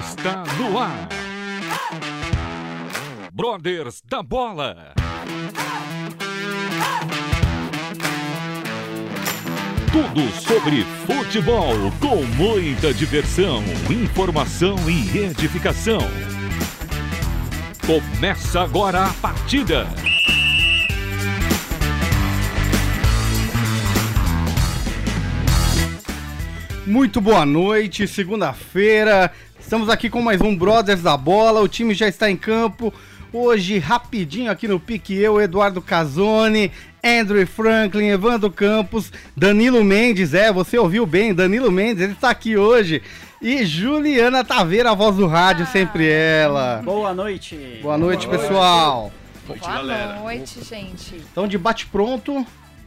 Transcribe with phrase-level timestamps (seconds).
[0.00, 1.08] está no ar.
[3.32, 4.94] Brothers da Bola.
[9.92, 16.00] Tudo sobre futebol com muita diversão, informação e edificação.
[17.86, 19.86] Começa agora a partida.
[26.86, 29.32] Muito boa noite, segunda-feira.
[29.70, 31.60] Estamos aqui com mais um Brothers da Bola.
[31.60, 32.92] O time já está em campo.
[33.32, 36.72] Hoje, rapidinho aqui no pique, eu, Eduardo Casoni,
[37.04, 42.56] Andrew Franklin, Evandro Campos, Danilo Mendes, é, você ouviu bem, Danilo Mendes, ele está aqui
[42.56, 43.00] hoje.
[43.40, 46.82] E Juliana Taveira, a voz do rádio, ah, sempre ela.
[46.84, 47.78] Boa noite.
[47.80, 49.12] Boa noite, Boa pessoal.
[49.46, 50.18] Noite, Boa galera.
[50.18, 51.14] noite, gente.
[51.30, 52.44] Então, de bate-pronto,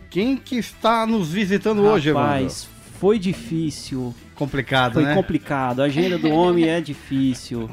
[0.10, 2.27] quem que está nos visitando Rapaz, hoje, Evandro?
[2.30, 2.68] Rapaz,
[3.00, 4.13] foi difícil.
[4.36, 5.14] Complicado, foi né?
[5.14, 5.82] Foi complicado.
[5.82, 7.70] A agenda do homem é difícil.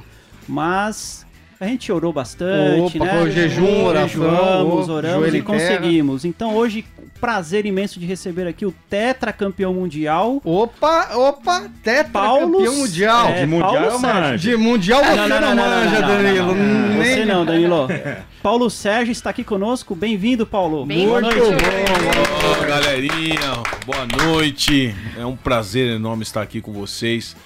[0.49, 1.27] Mas
[1.61, 3.13] a gente orou bastante, Opa, né?
[3.13, 6.25] Foi o jejum, oração, oramos, oramos e conseguimos.
[6.25, 6.87] Então hoje,
[7.21, 10.41] prazer imenso de receber aqui o tetracampeão mundial.
[10.43, 13.29] Opa, opa, tetracampeão mundial.
[13.29, 14.39] É, de mundial manjo.
[14.39, 16.55] De mundial você não, não, não, não manja, Danilo.
[16.97, 17.89] Você não, Danilo.
[18.43, 19.95] Paulo Sérgio está aqui conosco.
[19.95, 20.87] Bem-vindo, Paulo.
[20.87, 21.41] Bem boa noite.
[21.41, 23.63] Bom, galerinha.
[23.85, 24.95] Boa noite.
[25.19, 27.37] É um prazer enorme estar aqui com vocês.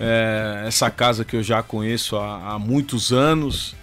[0.00, 3.74] É, essa casa que eu já conheço há, há muitos anos.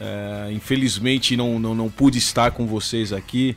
[0.00, 3.56] É, infelizmente não, não, não pude estar com vocês aqui.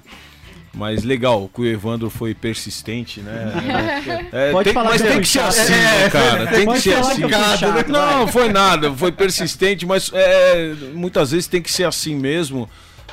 [0.73, 3.51] Mas legal, que o Evandro foi persistente, né?
[4.31, 6.47] É, Pode tem, falar mas tem que ser assim, é, cara.
[6.47, 7.21] Tem que ser assim.
[7.23, 12.15] Que chato, não, foi nada, foi persistente, mas é, muitas vezes tem que ser assim
[12.15, 12.69] mesmo.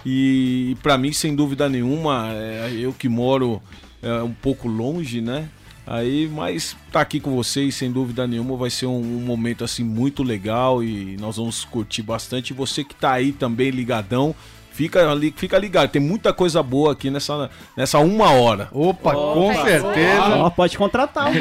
[0.06, 3.60] E, e para mim, sem dúvida nenhuma, é, eu que moro
[4.00, 5.48] é, um pouco longe, né?
[5.90, 9.82] Aí, mas tá aqui com vocês, sem dúvida nenhuma, vai ser um, um, momento assim
[9.82, 12.50] muito legal e nós vamos curtir bastante.
[12.50, 14.34] E você que tá aí também ligadão,
[14.70, 15.00] fica,
[15.34, 18.68] fica ligado, tem muita coisa boa aqui nessa, nessa uma hora.
[18.70, 20.44] Opa, com certeza.
[20.44, 21.32] Oh, pode contratar.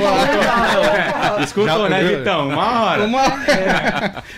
[1.44, 2.48] Escutou, né, Vitão?
[2.48, 3.04] Uma hora.
[3.04, 3.24] Uma...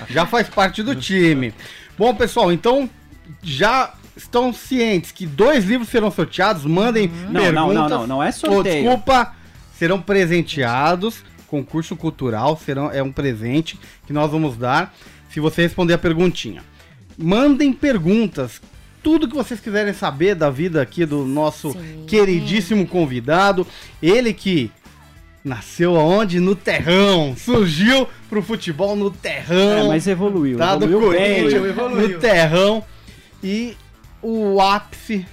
[0.10, 1.54] já faz parte do time.
[1.96, 2.90] Bom, pessoal, então
[3.44, 7.54] já estão cientes que dois livros serão sorteados, mandem não, perguntas.
[7.54, 8.60] Não, não, não, não é sorteio.
[8.60, 9.38] Oh, desculpa
[9.80, 11.24] serão presenteados.
[11.48, 14.94] Concurso cultural serão, é um presente que nós vamos dar
[15.32, 16.62] se você responder a perguntinha.
[17.18, 18.62] Mandem perguntas.
[19.02, 22.04] Tudo que vocês quiserem saber da vida aqui do nosso Sim.
[22.06, 23.66] queridíssimo convidado.
[24.04, 24.70] Ele que
[25.44, 26.40] nasceu aonde?
[26.40, 27.34] No terrão.
[27.38, 29.86] Surgiu pro futebol no terrão.
[29.86, 30.58] É, mas evoluiu.
[30.58, 32.10] Tá evoluiu do Corinthians, evoluiu.
[32.10, 32.84] no terrão.
[33.42, 33.76] E
[34.22, 35.26] o ápice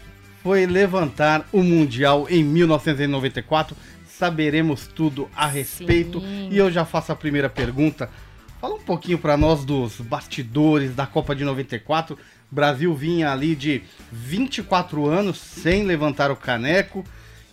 [0.43, 3.77] foi levantar o Mundial em 1994
[4.19, 6.21] saberemos tudo a respeito.
[6.21, 6.49] Sim.
[6.50, 8.09] E eu já faço a primeira pergunta.
[8.60, 12.15] Fala um pouquinho para nós dos bastidores da Copa de 94.
[12.50, 17.04] O Brasil vinha ali de 24 anos sem levantar o caneco.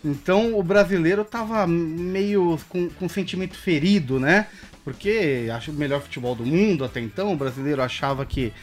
[0.03, 4.47] Então o brasileiro tava meio com, com sentimento ferido, né?
[4.83, 7.33] Porque acho o melhor futebol do mundo até então.
[7.33, 8.53] O brasileiro achava que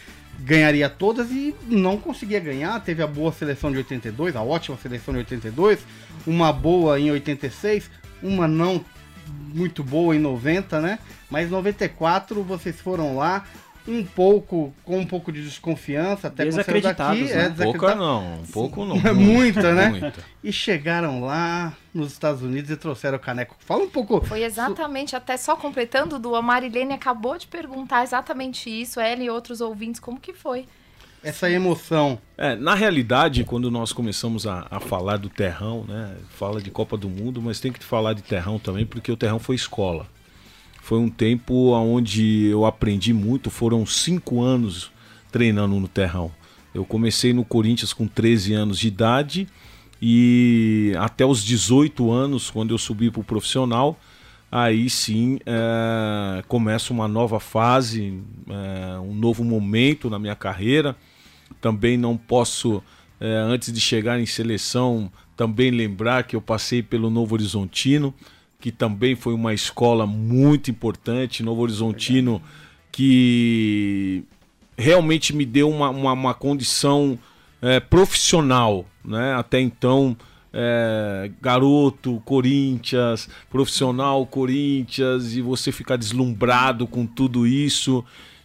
[0.40, 2.80] ganharia todas e não conseguia ganhar.
[2.80, 5.80] Teve a boa seleção de 82, a ótima seleção de 82,
[6.26, 7.90] uma boa em 86,
[8.22, 8.84] uma não
[9.54, 10.98] muito boa em 90, né?
[11.30, 13.46] Mas 94 vocês foram lá
[13.90, 17.54] um pouco com um pouco de desconfiança, até desacreditados, daqui, né?
[17.58, 18.96] é, Pouca não, um pouco não.
[19.14, 19.88] Muita, né?
[19.88, 20.24] Muita.
[20.42, 23.56] E chegaram lá nos Estados Unidos e trouxeram o caneco.
[23.58, 24.24] Fala um pouco.
[24.24, 29.28] Foi exatamente, até só completando, do a Marilene acabou de perguntar exatamente isso, ela e
[29.28, 30.66] outros ouvintes, como que foi?
[31.22, 32.18] essa emoção.
[32.36, 36.16] É, na realidade, quando nós começamos a, a, falar do terrão, né?
[36.30, 39.38] Fala de Copa do Mundo, mas tem que falar de terrão também, porque o terrão
[39.38, 40.06] foi escola.
[40.82, 44.90] Foi um tempo onde eu aprendi muito, foram cinco anos
[45.30, 46.32] treinando no terrão.
[46.74, 49.48] Eu comecei no Corinthians com 13 anos de idade
[50.00, 53.98] e até os 18 anos, quando eu subi para o profissional,
[54.50, 60.96] aí sim é, começa uma nova fase, é, um novo momento na minha carreira.
[61.60, 62.82] Também não posso,
[63.20, 68.14] é, antes de chegar em seleção, também lembrar que eu passei pelo Novo Horizontino,
[68.60, 71.42] que também foi uma escola muito importante.
[71.42, 72.42] Novo Horizontino,
[72.92, 74.22] que
[74.76, 77.18] realmente me deu uma, uma, uma condição
[77.62, 78.84] é, profissional.
[79.02, 79.32] Né?
[79.34, 80.14] Até então,
[80.52, 88.04] é, garoto, Corinthians, profissional, Corinthians, e você ficar deslumbrado com tudo isso.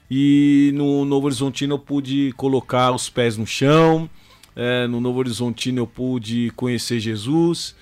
[0.10, 4.10] E no Novo Horizontino eu pude colocar os pés no chão,
[4.56, 7.76] é, no Novo Horizontino eu pude conhecer Jesus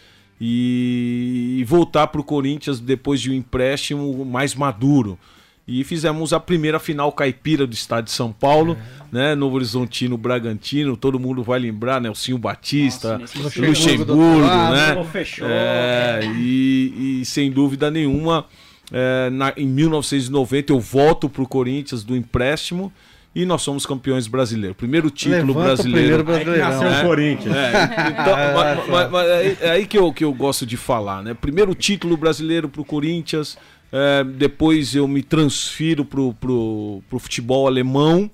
[0.46, 5.18] e, voltar para o Corinthians depois de um empréstimo mais maduro.
[5.66, 9.30] E fizemos a primeira final caipira do estado de São Paulo, é.
[9.30, 9.36] né?
[9.36, 12.10] Novo Horizontino, Bragantino, todo mundo vai lembrar, né?
[12.10, 15.02] O Cinho Batista, Nossa, Luxemburgo, né?
[15.10, 18.46] Fechou, é, e, e, sem dúvida nenhuma,
[18.92, 22.92] é, na, em 1990 eu volto para o Corinthians do empréstimo
[23.36, 24.78] e nós somos campeões brasileiros.
[24.78, 26.22] Primeiro título Levanta brasileiro.
[26.22, 26.64] O primeiro brasileiro.
[26.64, 27.56] Nasceu é, o Corinthians.
[27.56, 27.72] É,
[28.12, 31.34] então, é, mas, mas, mas é, aí que eu, que eu gosto de falar, né?
[31.34, 33.58] Primeiro título brasileiro para o Corinthians.
[33.92, 38.30] É, depois eu me transfiro pro, pro, pro futebol alemão.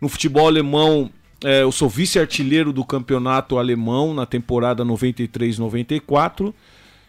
[0.00, 1.08] No futebol alemão,
[1.44, 6.52] é, eu sou vice-artilheiro do campeonato alemão na temporada 93-94.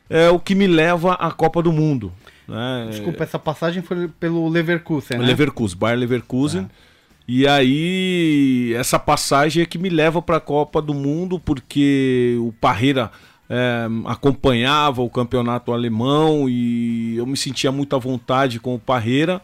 [0.07, 2.13] É o que me leva à Copa do Mundo.
[2.47, 2.87] Né?
[2.91, 5.25] Desculpa, essa passagem foi pelo Leverkusen, né?
[5.25, 6.69] Leverkusen, Bayer Leverkusen.
[6.89, 6.92] É.
[7.27, 12.51] E aí, essa passagem é que me leva para a Copa do Mundo, porque o
[12.51, 13.09] Parreira
[13.49, 19.41] é, acompanhava o campeonato alemão e eu me sentia muito à vontade com o Parreira.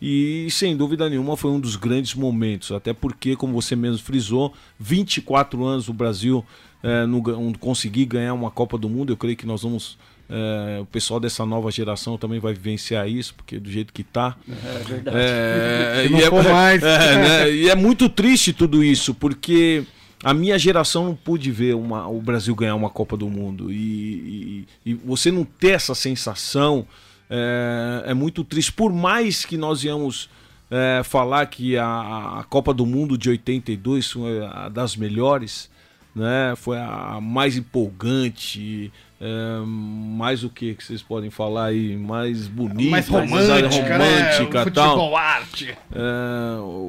[0.00, 4.54] E sem dúvida nenhuma foi um dos grandes momentos, até porque, como você mesmo frisou,
[4.78, 6.44] 24 anos o Brasil
[6.84, 9.12] é, não, não conseguir ganhar uma Copa do Mundo.
[9.12, 9.98] Eu creio que nós vamos
[10.30, 14.36] é, o pessoal dessa nova geração também vai vivenciar isso, porque do jeito que está.
[14.48, 15.16] É verdade.
[15.16, 16.82] É, e, é, mais.
[16.82, 19.84] É, né, e é muito triste tudo isso, porque
[20.22, 23.72] a minha geração não pude ver uma, o Brasil ganhar uma Copa do Mundo.
[23.72, 26.86] E, e, e você não ter essa sensação
[27.30, 28.72] é, é, muito triste.
[28.72, 30.28] Por mais que nós íamos
[30.70, 35.70] é, falar que a, a, Copa do Mundo de 82 foi a das melhores,
[36.18, 36.54] né?
[36.56, 38.92] foi a mais empolgante.
[39.20, 41.96] É, mais o que que vocês podem falar aí?
[41.96, 44.70] Mais bonita, mais romântica, mais romântica né?
[44.70, 45.16] tal.
[45.16, 45.76] arte.
[45.92, 46.86] É, o,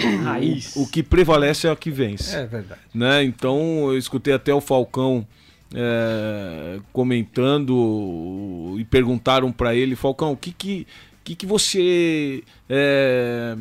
[0.77, 2.35] o, o, que prevalece é o que vence.
[2.35, 2.81] É verdade.
[2.93, 3.23] Né?
[3.23, 5.25] Então eu escutei até o Falcão
[5.73, 10.87] é, comentando e perguntaram para ele, Falcão, o que que,
[11.23, 13.55] que, que você é,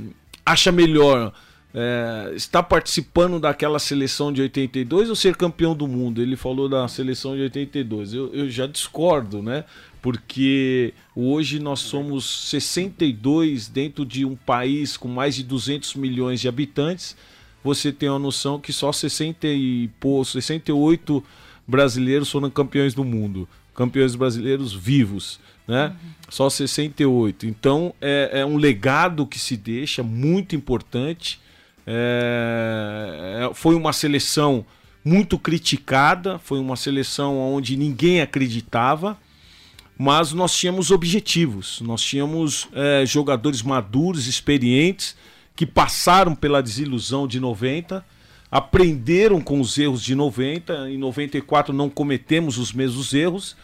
[0.45, 1.33] acha melhor?
[1.75, 6.23] É, está participando daquela seleção de 82 ou ser campeão do mundo?
[6.23, 8.15] Ele falou da seleção de 82.
[8.15, 9.65] Eu, eu já discordo, né?
[10.01, 16.49] Porque hoje nós somos 62 dentro de um país com mais de 200 milhões de
[16.49, 17.17] habitantes.
[17.63, 21.23] Você tem uma noção que só 60 e, pô, 68
[21.67, 23.47] brasileiros foram campeões do mundo.
[23.75, 25.89] Campeões brasileiros vivos, né?
[25.89, 26.11] Uhum.
[26.31, 27.47] Só 68.
[27.47, 31.41] Então é, é um legado que se deixa muito importante
[31.91, 34.67] é, é, foi uma seleção
[35.03, 39.17] muito criticada, foi uma seleção onde ninguém acreditava,
[39.97, 45.17] mas nós tínhamos objetivos, nós tínhamos é, jogadores maduros, experientes,
[45.57, 48.05] que passaram pela desilusão de 90,
[48.51, 53.57] aprenderam com os erros de 90, em 94 não cometemos os mesmos erros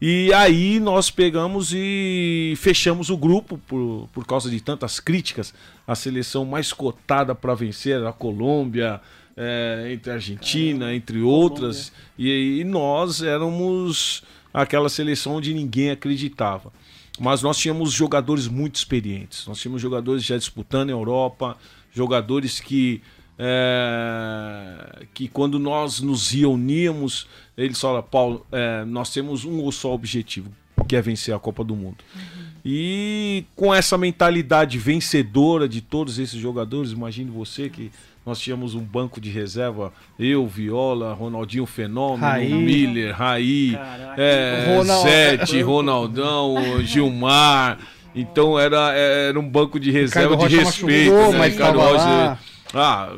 [0.00, 5.52] e aí nós pegamos e fechamos o grupo por, por causa de tantas críticas.
[5.86, 9.00] A seleção mais cotada para vencer era a Colômbia,
[9.36, 11.92] é, entre a Argentina, Caramba, entre outras.
[12.16, 14.22] E, e nós éramos
[14.54, 16.72] aquela seleção onde ninguém acreditava.
[17.18, 19.46] Mas nós tínhamos jogadores muito experientes.
[19.46, 21.56] Nós tínhamos jogadores já disputando a Europa,
[21.92, 23.02] jogadores que
[23.38, 27.26] é, que quando nós nos reuníamos,
[27.56, 30.50] eles falam, Paulo, é, nós temos um só objetivo,
[30.88, 31.98] que é vencer a Copa do Mundo.
[32.14, 32.48] Uhum.
[32.64, 37.90] E com essa mentalidade vencedora de todos esses jogadores, imagine você que
[38.26, 42.52] nós tínhamos um banco de reserva, eu, Viola, Ronaldinho Fenômeno, Raí.
[42.52, 43.74] Miller, Raí,
[44.18, 45.02] é, Ronald...
[45.02, 47.78] Zete, Ronaldão, Gilmar.
[48.14, 51.14] Então era, era um banco de reserva de respeito.
[51.14, 51.48] Machucou, né?
[51.48, 52.38] Ricardo Rocha,
[52.74, 53.12] ah,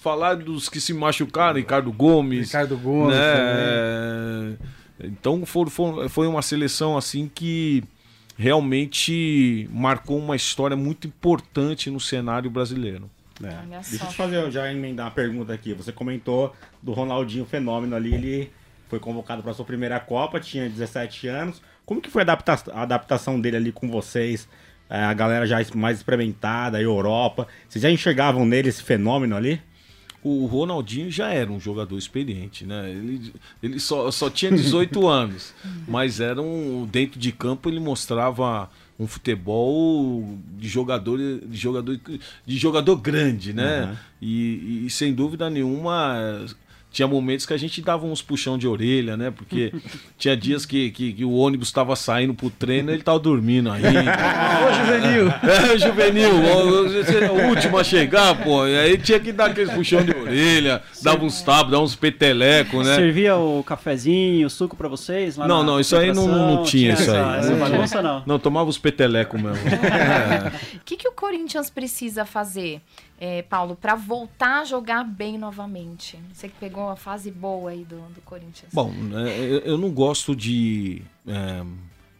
[0.00, 2.46] falar dos que se machucaram, Ricardo Gomes.
[2.46, 3.16] Ricardo Gomes.
[3.16, 4.56] Né?
[5.00, 7.84] Então foi, uma seleção assim que
[8.36, 13.10] realmente marcou uma história muito importante no cenário brasileiro.
[13.42, 13.78] É.
[13.80, 15.74] Deixa eu te fazer, já emendar uma pergunta aqui.
[15.74, 18.50] Você comentou do Ronaldinho Fenômeno ali, ele
[18.88, 21.62] foi convocado para sua primeira Copa, tinha 17 anos.
[21.84, 24.48] Como que foi a, adapta a adaptação dele ali com vocês?
[24.88, 27.46] É, a galera já mais experimentada, a Europa.
[27.68, 29.60] Vocês já enxergavam nele esse fenômeno ali?
[30.22, 32.90] O Ronaldinho já era um jogador experiente, né?
[32.90, 35.54] Ele, ele só, só tinha 18 anos,
[35.86, 42.00] mas era um, dentro de campo ele mostrava um futebol de jogador de jogador
[42.44, 43.84] de jogador grande, né?
[43.84, 43.96] Uhum.
[44.22, 46.44] E, e, sem dúvida nenhuma
[46.96, 49.30] tinha momentos que a gente dava uns puxão de orelha, né?
[49.30, 49.70] Porque
[50.16, 53.70] tinha dias que, que, que o ônibus estava saindo pro treino e ele tava dormindo
[53.70, 53.82] aí.
[53.84, 55.26] Ô, Juvenil!
[55.46, 56.30] É, Juvenil,
[56.88, 58.66] você é o último a chegar, pô.
[58.66, 62.84] E aí tinha que dar aquele puxão de orelha, dava uns tapas, dava uns petelecos,
[62.84, 62.94] né?
[62.94, 65.36] Servia o cafezinho, o suco pra vocês?
[65.36, 67.38] não, não, isso aí não, não tinha, isso aí.
[67.40, 68.22] Essa bagunça não.
[68.26, 69.58] Não, tomava os petelecos mesmo.
[70.74, 72.80] O que, que o Corinthians precisa fazer?
[73.18, 76.18] É, Paulo, para voltar a jogar bem novamente?
[76.32, 78.70] Você que pegou a fase boa aí do, do Corinthians.
[78.72, 78.92] Bom,
[79.26, 81.64] é, eu não gosto de, é,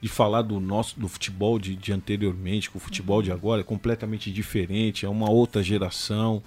[0.00, 3.64] de falar do nosso do futebol de, de anteriormente, que o futebol de agora é
[3.64, 6.42] completamente diferente, é uma outra geração,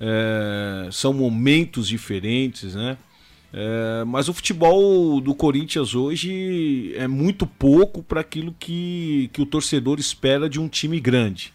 [0.00, 2.96] é, são momentos diferentes, né?
[3.56, 9.46] É, mas o futebol do Corinthians hoje é muito pouco para aquilo que, que o
[9.46, 11.53] torcedor espera de um time grande.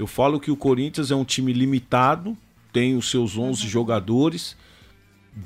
[0.00, 2.34] Eu falo que o Corinthians é um time limitado,
[2.72, 3.68] tem os seus 11 uhum.
[3.68, 4.56] jogadores,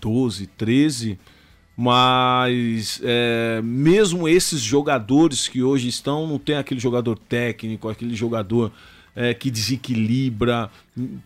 [0.01, 1.19] 12, 13,
[1.77, 8.71] mas é, mesmo esses jogadores que hoje estão, não tem aquele jogador técnico, aquele jogador
[9.17, 10.71] é, que desequilibra.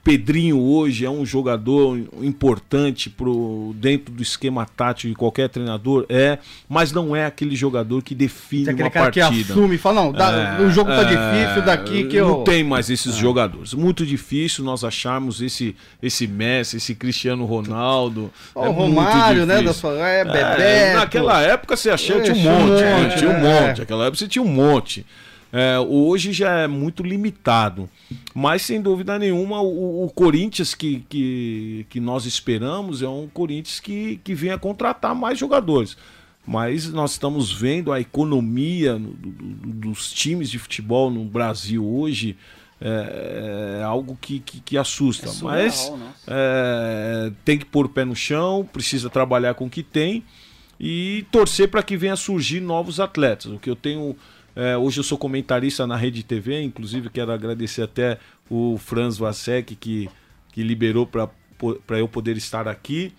[0.03, 6.39] Pedrinho hoje é um jogador importante pro, dentro do esquema tático de qualquer treinador, é,
[6.67, 9.45] mas não é aquele jogador que define uma cara partida.
[9.45, 12.29] que assume fala, não, dá, é, o jogo tá é, difícil daqui que eu...
[12.29, 13.21] Não tem mais esses é.
[13.21, 13.75] jogadores.
[13.75, 18.31] Muito difícil nós acharmos esse, esse Messi, esse Cristiano Ronaldo.
[18.55, 19.61] O é Romário, né?
[19.61, 20.99] Da sua, é, Bebeto.
[20.99, 23.81] naquela época você achou, tinha um monte, monte, tinha um monte.
[23.81, 25.05] Naquela época você tinha um monte.
[25.53, 27.89] É, hoje já é muito limitado.
[28.35, 33.81] Mas, sem dúvida nenhuma, o, o, Corinthians que, que, que nós esperamos é um Corinthians
[33.81, 35.97] que, que venha contratar mais jogadores.
[36.47, 42.37] Mas nós estamos vendo a economia do, do, dos times de futebol no Brasil hoje.
[42.81, 45.27] É, é algo que, que, que assusta.
[45.27, 45.93] É surreal, Mas
[46.27, 50.23] é, tem que pôr o pé no chão, precisa trabalhar com o que tem
[50.81, 53.53] e torcer para que venha surgir novos atletas.
[53.53, 54.17] O que eu tenho
[54.59, 58.19] é, hoje eu sou comentarista na Rede TV, inclusive quero agradecer até
[58.51, 60.11] o Franz Vasek que,
[60.51, 63.13] que liberou para eu poder estar aqui.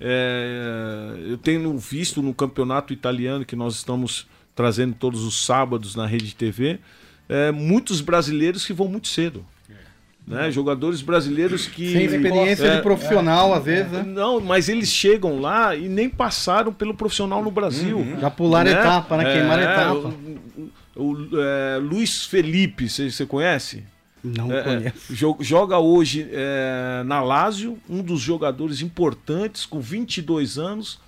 [0.00, 6.06] É, eu tenho visto no campeonato italiano que nós estamos trazendo todos os sábados na
[6.06, 6.80] Rede TV,
[7.28, 9.46] é, muitos brasileiros que vão muito cedo.
[10.26, 10.50] Né?
[10.50, 11.92] Jogadores brasileiros que.
[11.92, 14.04] Sem experiência é, de profissional, é, às vezes, né?
[14.06, 17.98] Não, mas eles chegam lá e nem passaram pelo profissional no Brasil.
[17.98, 18.20] Uhum.
[18.20, 18.78] Já pularam né?
[18.78, 19.24] etapa, né?
[19.24, 20.14] Queimaram é, etapa.
[20.96, 23.84] O, é, Luiz Felipe, você conhece?
[24.22, 25.14] Não é, conheço.
[25.40, 30.98] Joga hoje é, na Lazio, um dos jogadores importantes, com 22 anos.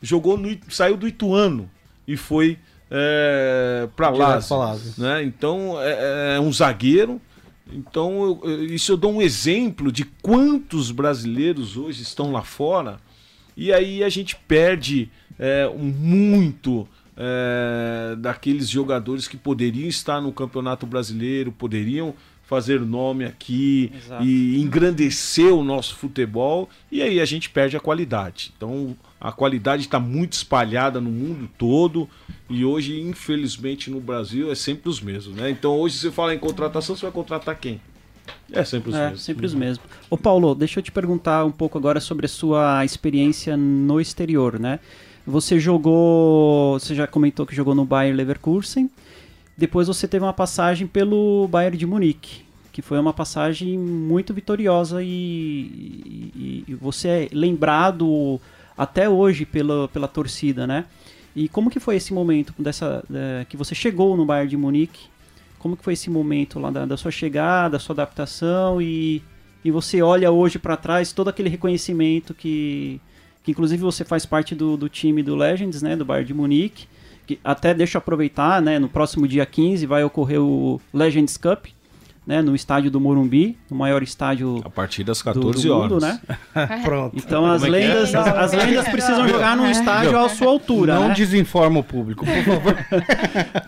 [0.00, 1.70] Jogou no, saiu do Ituano
[2.06, 2.58] e foi
[2.90, 4.94] é, para Lazio.
[4.98, 5.22] Né?
[5.24, 7.20] Então é, é, um zagueiro.
[7.70, 12.98] Então eu, isso eu dou um exemplo de quantos brasileiros hoje estão lá fora.
[13.56, 16.88] E aí a gente perde é, muito
[17.24, 24.24] é, daqueles jogadores que poderiam estar no Campeonato Brasileiro, poderiam fazer nome aqui Exato.
[24.24, 28.52] e engrandecer o nosso futebol, e aí a gente perde a qualidade.
[28.56, 32.08] Então a qualidade está muito espalhada no mundo todo
[32.50, 35.36] e hoje, infelizmente, no Brasil é sempre os mesmos.
[35.36, 35.48] Né?
[35.50, 37.80] Então hoje você fala em contratação, você vai contratar quem?
[38.52, 39.22] É sempre os é, mesmos.
[39.22, 39.86] Sempre os mesmos.
[40.10, 44.58] Ô Paulo, deixa eu te perguntar um pouco agora sobre a sua experiência no exterior,
[44.58, 44.80] né?
[45.26, 48.90] Você jogou, você já comentou que jogou no Bayer Leverkusen.
[49.56, 55.02] Depois você teve uma passagem pelo Bayern de Munique, que foi uma passagem muito vitoriosa
[55.02, 55.08] e,
[56.34, 58.40] e, e você é lembrado
[58.76, 60.86] até hoje pela, pela torcida, né?
[61.36, 65.06] E como que foi esse momento dessa é, que você chegou no Bayern de Munique?
[65.58, 69.22] Como que foi esse momento lá da, da sua chegada, da sua adaptação e,
[69.64, 73.00] e você olha hoje para trás todo aquele reconhecimento que
[73.42, 76.86] que inclusive você faz parte do, do time do Legends, né, do Bayern de Munique,
[77.26, 81.66] que até deixa eu aproveitar, né, no próximo dia 15 vai ocorrer o Legends Cup,
[82.24, 85.96] né, no estádio do Morumbi, no maior estádio a partir das 14 do, do mundo,
[85.96, 86.20] horas.
[86.54, 86.80] né?
[86.84, 87.16] Pronto.
[87.16, 88.18] Então as é, é lendas, é?
[88.18, 91.14] as, as, lendas precisam jogar num estádio à sua altura, Não né?
[91.14, 92.76] desinforma o público, por favor.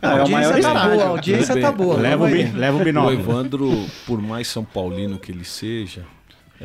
[0.00, 0.90] Não, é o maior tá estádio.
[0.90, 1.96] Boa, a audiência tá boa.
[1.96, 3.16] Leva, o, leva o binóculo.
[3.16, 6.04] O Evandro, por mais São Paulino que ele seja,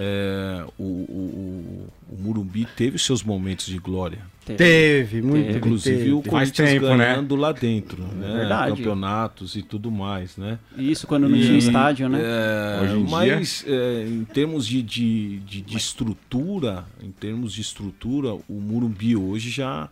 [0.02, 4.20] é, o, o, o, Murumbi teve seus momentos de glória.
[4.46, 5.46] Teve, muito.
[5.48, 6.12] Teve, Inclusive teve.
[6.14, 7.08] o Corinthians tempo, né?
[7.08, 7.42] ganhando né?
[7.42, 8.38] lá dentro, né?
[8.38, 8.78] Verdade.
[8.78, 10.58] Campeonatos e tudo mais, né?
[10.78, 12.18] Isso quando não tinha estádio, né?
[12.22, 18.54] É, mas é, em termos de, de, de, de, estrutura, em termos de estrutura, o
[18.62, 19.90] Murumbi hoje já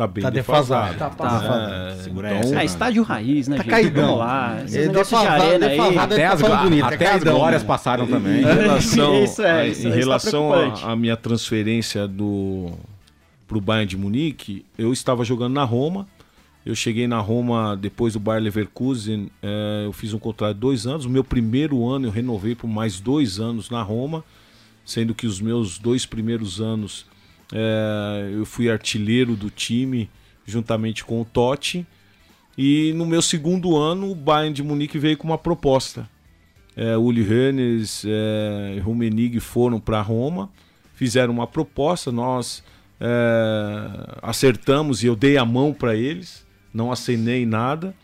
[0.00, 0.92] tá bem Tá defasado.
[0.92, 1.16] defasado.
[1.16, 1.72] Tá defasado.
[1.72, 2.62] É, Segura então, essa.
[2.62, 3.70] É, estádio raiz, né, Tá gente?
[3.70, 4.02] caidão.
[4.04, 4.50] Vamos lá.
[4.50, 5.58] É, negócios de defasado, aí.
[5.58, 5.98] defasado.
[6.14, 7.68] Até, as, tá falando bonito, é até as glórias né?
[7.68, 8.40] passaram também.
[8.40, 10.52] Em relação, Isso é, isso em aí está relação
[10.84, 12.72] à minha transferência do
[13.46, 16.06] pro Bayern de Munique, eu estava jogando na Roma.
[16.64, 19.30] Eu cheguei na Roma depois do Bayer Leverkusen.
[19.42, 21.04] eh, eu fiz um contrato de dois anos.
[21.06, 24.22] O meu primeiro ano eu renovei por mais dois anos na Roma,
[24.84, 27.06] sendo que os meus dois primeiros anos
[27.52, 30.08] eh, eu fui artilheiro do time
[30.46, 31.86] juntamente com o Totti.
[32.58, 36.08] E no meu segundo ano o Bayern de Munique veio com uma proposta
[36.76, 40.48] é, Uli Hoeneß é, e Rummenigge foram para Roma,
[40.94, 42.62] fizeram uma proposta, nós
[43.00, 47.94] é, acertamos e eu dei a mão para eles, não acenei nada.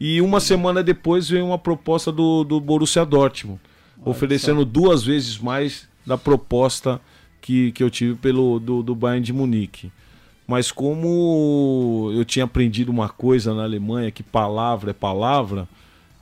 [0.00, 3.60] E uma semana depois veio uma proposta do, do Borussia Dortmund,
[4.04, 7.00] oferecendo duas vezes mais da proposta
[7.40, 9.90] que, que eu tive pelo do, do Bayern de Munique.
[10.46, 15.68] Mas como eu tinha aprendido uma coisa na Alemanha, que palavra é palavra,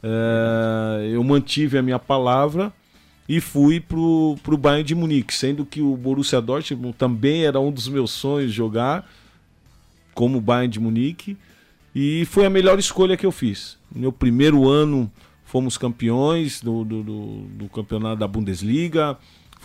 [0.03, 2.73] é, eu mantive a minha palavra
[3.29, 7.71] e fui pro, pro Bayern de Munique, sendo que o Borussia Dortmund também era um
[7.71, 9.09] dos meus sonhos jogar
[10.15, 11.37] como Bayern de Munique
[11.95, 13.79] e foi a melhor escolha que eu fiz.
[13.95, 15.11] No meu primeiro ano
[15.45, 19.17] fomos campeões do, do, do, do campeonato da Bundesliga,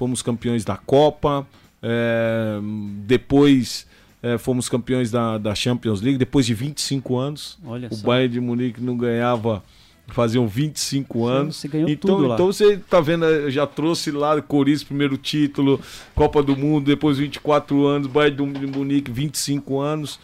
[0.01, 1.45] fomos campeões da Copa,
[1.79, 2.59] é,
[3.05, 3.85] depois
[4.23, 7.59] é, fomos campeões da, da Champions League, depois de 25 anos.
[7.63, 8.07] Olha O só.
[8.07, 9.63] Bayern de Munique não ganhava
[10.07, 11.57] faziam 25 anos.
[11.57, 12.33] você ganhou então, tudo lá.
[12.33, 15.79] então você tá vendo, eu já trouxe lá o Corinthians primeiro título,
[16.15, 20.19] Copa do Mundo, depois 24 anos, Bayern de Munique 25 anos.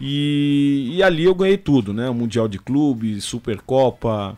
[0.00, 2.10] E, e ali eu ganhei tudo, né?
[2.10, 4.36] O Mundial de Clubes, Supercopa,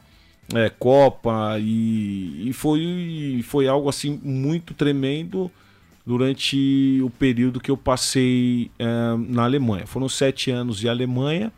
[0.54, 5.50] é, Copa e, e foi, foi algo assim muito tremendo
[6.04, 8.86] durante o período que eu passei é,
[9.28, 9.86] na Alemanha.
[9.86, 11.52] Foram sete anos de Alemanha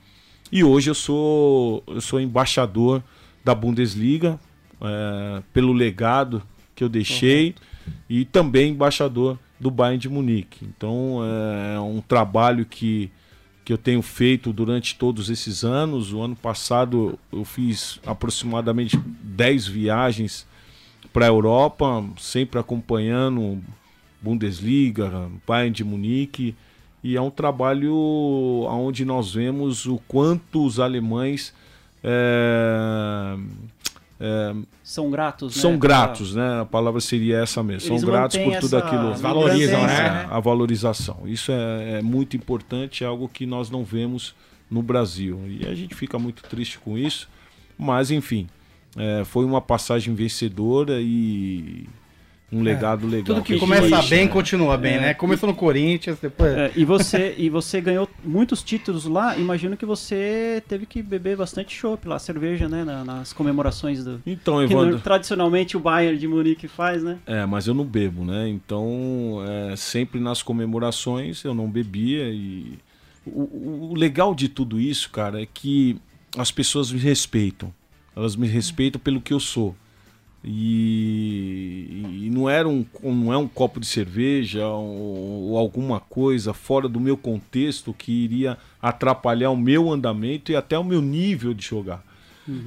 [0.52, 3.02] e hoje eu sou, eu sou embaixador
[3.44, 4.38] da Bundesliga
[4.80, 6.42] é, pelo legado
[6.74, 7.54] que eu deixei
[8.08, 10.66] e também embaixador do Bayern de Munique.
[10.76, 11.20] Então
[11.74, 13.10] é um trabalho que,
[13.64, 16.12] que eu tenho feito durante todos esses anos.
[16.12, 20.47] O ano passado eu fiz aproximadamente 10 viagens
[21.12, 23.62] para a Europa, sempre acompanhando
[24.21, 26.54] Bundesliga, Bayern de Munique.
[27.02, 27.94] E é um trabalho
[28.68, 31.54] onde nós vemos o quanto os alemães
[32.02, 33.37] é,
[34.21, 35.62] é, São gratos, né?
[35.62, 36.61] são gratos, né?
[36.61, 37.90] A palavra seria essa mesmo.
[37.90, 39.14] Eles são gratos por tudo aquilo.
[39.14, 40.29] Valorizam, presença, né?
[40.31, 41.22] A valorização.
[41.24, 44.35] Isso é, é muito importante, é algo que nós não vemos
[44.70, 45.40] no Brasil.
[45.48, 47.29] E a gente fica muito triste com isso.
[47.77, 48.48] Mas, enfim,
[48.96, 51.88] é, foi uma passagem vencedora e
[52.54, 53.24] um legado legal.
[53.24, 54.30] Tudo que gente começa deixa, bem, né?
[54.30, 55.00] continua bem, É.
[55.00, 55.14] né?
[55.14, 56.52] Começou no Corinthians, depois.
[56.52, 59.36] É, e, você, e você ganhou muitos títulos lá.
[59.36, 62.84] Imagino que você teve que beber bastante chopp lá, cerveja, né?
[62.84, 64.20] na- nas comemorações do.
[64.26, 65.00] Então, Que Evandro.
[65.00, 67.18] tradicionalmente o Bayern de Munique faz, né?
[67.26, 68.48] É, mas eu não bebo, né?
[68.48, 72.78] Então, é, sempre nas comemorações eu não bebia e
[73.26, 75.96] o- o legal de tudo isso, cara, é que
[76.36, 77.72] as pessoas me respeitam.
[78.16, 79.74] Elas me respeitam pelo que eu sou.
[80.46, 86.52] E, e não era um, não é um copo de cerveja ou, ou alguma coisa
[86.52, 91.54] fora do meu contexto que iria atrapalhar o meu andamento e até o meu nível
[91.54, 92.04] de jogar.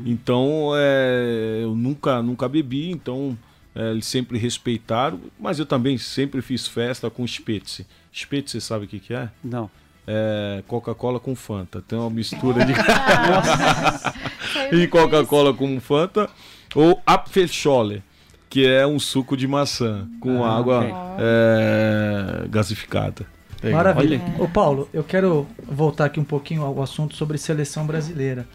[0.05, 3.37] Então, é, eu nunca, nunca bebi, então
[3.75, 7.85] é, eles sempre respeitaram, mas eu também sempre fiz festa com Spitze.
[8.11, 9.29] Spitze, você sabe o que, que é?
[9.43, 9.69] Não.
[10.07, 11.81] É Coca-Cola com Fanta.
[11.81, 12.73] Tem uma mistura de
[14.75, 16.29] e Coca-Cola com Fanta.
[16.75, 18.03] Ou Apfelschorle,
[18.49, 20.93] que é um suco de maçã com Ah, água ok.
[21.19, 23.25] é, gasificada.
[23.71, 24.21] Maravilha.
[24.23, 24.43] Olha.
[24.43, 28.47] Ô Paulo, eu quero voltar aqui um pouquinho ao assunto sobre seleção brasileira.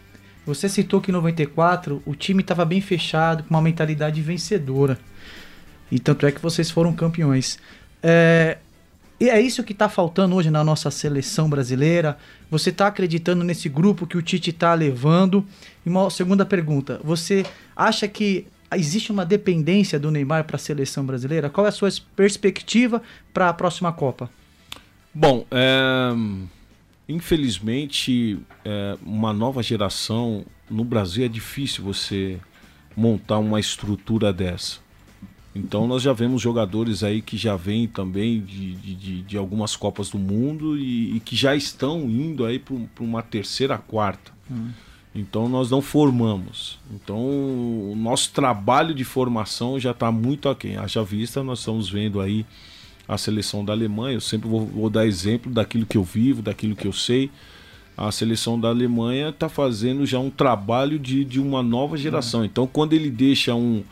[0.45, 4.97] Você citou que em 94 o time estava bem fechado, com uma mentalidade vencedora.
[5.91, 7.59] E tanto é que vocês foram campeões.
[8.01, 8.57] É,
[9.23, 12.17] e é isso que está faltando hoje na nossa seleção brasileira?
[12.51, 15.45] Você está acreditando nesse grupo que o Tite está levando?
[15.85, 21.05] E uma segunda pergunta: você acha que existe uma dependência do Neymar para a seleção
[21.05, 21.49] brasileira?
[21.49, 23.01] Qual é a sua perspectiva
[23.33, 24.29] para a próxima Copa?
[25.13, 26.09] Bom, é,
[27.07, 32.41] infelizmente, é, uma nova geração no Brasil é difícil você
[32.93, 34.82] montar uma estrutura dessa.
[35.55, 40.09] Então nós já vemos jogadores aí que já vêm também de, de, de- algumas Copas
[40.09, 44.31] do Mundo e, e que já estão indo aí para uma terceira, quarta.
[45.13, 46.79] Então nós não formamos.
[46.91, 50.75] Então o nosso trabalho de formação já está muito aquém.
[50.75, 52.45] Haja vista, nós estamos vendo aí
[53.07, 54.15] a seleção da Alemanha.
[54.15, 57.29] Eu sempre vou, vou dar exemplo daquilo que eu vivo, daquilo que eu sei.
[57.95, 62.39] a seleção da Alemanha está fazendo já um trabalho de, de uma nova geração.
[62.39, 62.45] Uhum.
[62.47, 63.83] Então, quando ele deixa um,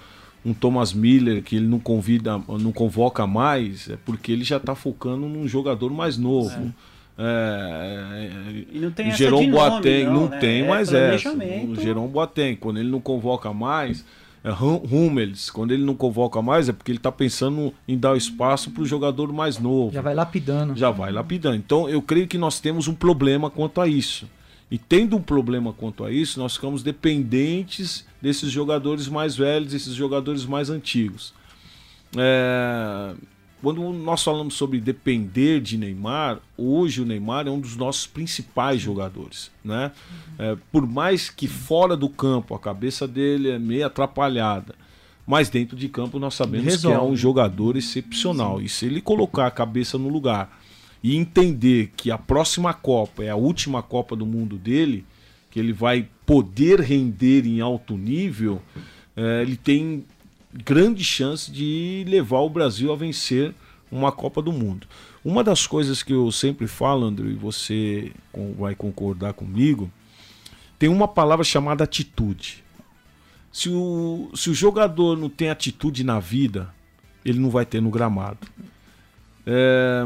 [0.45, 4.75] um Thomas Miller que ele não convida, não convoca mais, é porque ele já está
[4.75, 6.73] focando num jogador mais novo.
[6.87, 6.91] É.
[7.23, 10.39] É, e não tem Jerome Boateng não, não né?
[10.39, 11.31] tem é mais essa.
[11.67, 14.03] O Jerome Boateng, quando ele não convoca mais,
[14.43, 18.71] é, Hummels, quando ele não convoca mais, é porque ele está pensando em dar espaço
[18.71, 19.93] para o jogador mais novo.
[19.93, 20.75] Já vai lapidando.
[20.75, 21.57] Já vai lapidando.
[21.57, 24.27] Então, eu creio que nós temos um problema quanto a isso.
[24.71, 29.93] E tendo um problema quanto a isso, nós ficamos dependentes desses jogadores mais velhos, desses
[29.93, 31.33] jogadores mais antigos.
[32.17, 33.13] É...
[33.61, 38.81] Quando nós falamos sobre depender de Neymar, hoje o Neymar é um dos nossos principais
[38.81, 39.51] jogadores.
[39.63, 39.91] Né?
[40.39, 44.73] É, por mais que fora do campo a cabeça dele é meio atrapalhada,
[45.27, 48.59] mas dentro de campo nós sabemos que é um jogador excepcional.
[48.59, 50.59] E se ele colocar a cabeça no lugar
[51.03, 55.05] e entender que a próxima Copa é a última Copa do Mundo dele,
[55.49, 58.61] que ele vai poder render em alto nível,
[59.15, 60.05] é, ele tem
[60.53, 63.53] grande chance de levar o Brasil a vencer
[63.91, 64.87] uma Copa do Mundo.
[65.23, 68.11] Uma das coisas que eu sempre falo, André, e você
[68.57, 69.91] vai concordar comigo,
[70.79, 72.63] tem uma palavra chamada atitude.
[73.51, 76.73] Se o, se o jogador não tem atitude na vida,
[77.23, 78.47] ele não vai ter no gramado.
[79.45, 80.03] É,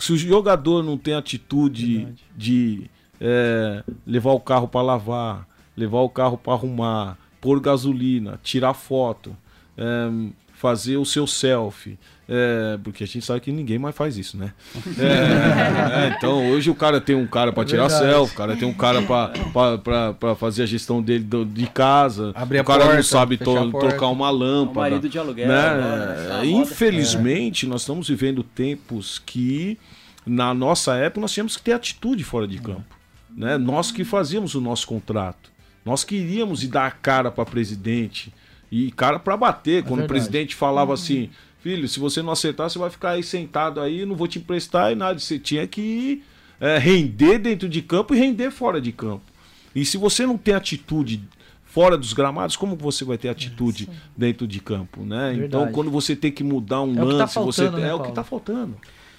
[0.00, 2.24] se o jogador não tem atitude Verdade.
[2.36, 8.74] de é, levar o carro para lavar, levar o carro para arrumar, pôr gasolina, tirar
[8.74, 9.36] foto,
[9.76, 10.10] é,
[10.54, 11.98] fazer o seu selfie.
[12.32, 14.52] É, porque a gente sabe que ninguém mais faz isso, né?
[14.96, 18.12] É, é, então hoje o cara tem um cara para tirar Verdade.
[18.12, 22.64] selfie, o cara tem um cara para fazer a gestão dele de casa, Abrir o
[22.64, 24.78] cara porta, não sabe to trocar uma lâmpada.
[24.78, 25.48] O marido de aluguel.
[25.48, 26.44] Né?
[26.44, 29.76] Infelizmente, nós estamos vivendo tempos que
[30.24, 32.84] na nossa época nós tínhamos que ter atitude fora de campo.
[33.36, 33.58] Né?
[33.58, 35.50] Nós que fazíamos o nosso contrato.
[35.84, 38.32] Nós queríamos ir dar a cara para presidente
[38.70, 39.78] e cara para bater.
[39.78, 40.04] É Quando verdade.
[40.04, 41.30] o presidente falava assim,
[41.62, 44.92] filho, se você não acertar, você vai ficar aí sentado aí, não vou te emprestar
[44.92, 45.18] e nada.
[45.18, 46.22] Você tinha que
[46.60, 49.22] é, render dentro de campo e render fora de campo.
[49.74, 51.22] E se você não tem atitude
[51.64, 55.34] fora dos gramados, como você vai ter atitude é, dentro de campo, né?
[55.34, 58.08] Então, quando você tem que mudar um é lance, tá você né, é o que
[58.08, 58.76] está faltando.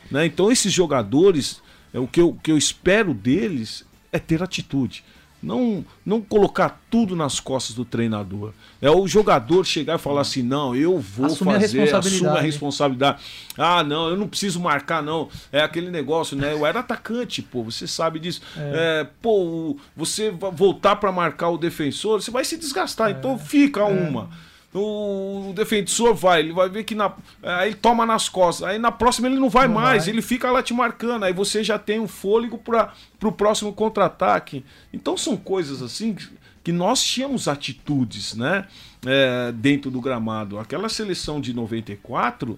[0.10, 0.26] Né?
[0.26, 1.62] Então, esses jogadores,
[1.94, 5.04] é, o que eu, que eu espero deles é ter atitude.
[5.42, 8.54] Não, não colocar tudo nas costas do treinador.
[8.82, 12.42] É o jogador chegar e falar assim: não, eu vou Assumir fazer, a assumo a
[12.42, 13.22] responsabilidade.
[13.58, 15.30] Ah, não, eu não preciso marcar, não.
[15.52, 16.54] É aquele negócio, né?
[16.54, 18.42] Eu era atacante, pô, você sabe disso.
[18.56, 19.02] É.
[19.02, 23.10] É, pô, você voltar para marcar o defensor, você vai se desgastar.
[23.10, 23.12] É.
[23.12, 23.84] Então fica é.
[23.84, 24.30] uma
[24.74, 28.92] o defensor vai, ele vai ver que na, aí ele toma nas costas, aí na
[28.92, 30.14] próxima ele não vai não mais, vai.
[30.14, 34.64] ele fica lá te marcando, aí você já tem um fôlego para o próximo contra-ataque.
[34.94, 36.16] Então são coisas assim
[36.64, 38.66] que nós tínhamos atitudes, né,
[39.06, 40.58] é, dentro do gramado.
[40.58, 42.58] Aquela seleção de 94,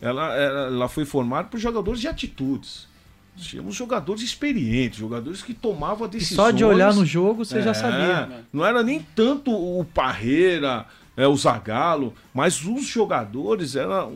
[0.00, 2.90] ela, ela foi formada por jogadores de atitudes.
[3.36, 6.32] Tínhamos jogadores experientes, jogadores que tomavam decisões.
[6.32, 8.44] E só de olhar no jogo você é, já sabia.
[8.52, 14.06] Não era nem tanto o Parreira, é, o Zagallo, mas os jogadores, era,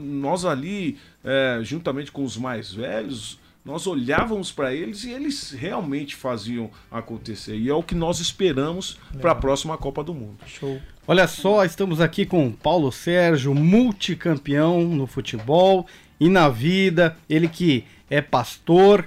[0.00, 6.14] nós ali, é, juntamente com os mais velhos, nós olhávamos para eles e eles realmente
[6.14, 7.56] faziam acontecer.
[7.56, 10.38] E é o que nós esperamos para a próxima Copa do Mundo.
[10.46, 10.80] Show.
[11.08, 15.84] Olha só, estamos aqui com Paulo Sérgio, multicampeão no futebol
[16.20, 17.16] e na vida.
[17.28, 19.04] Ele que é pastor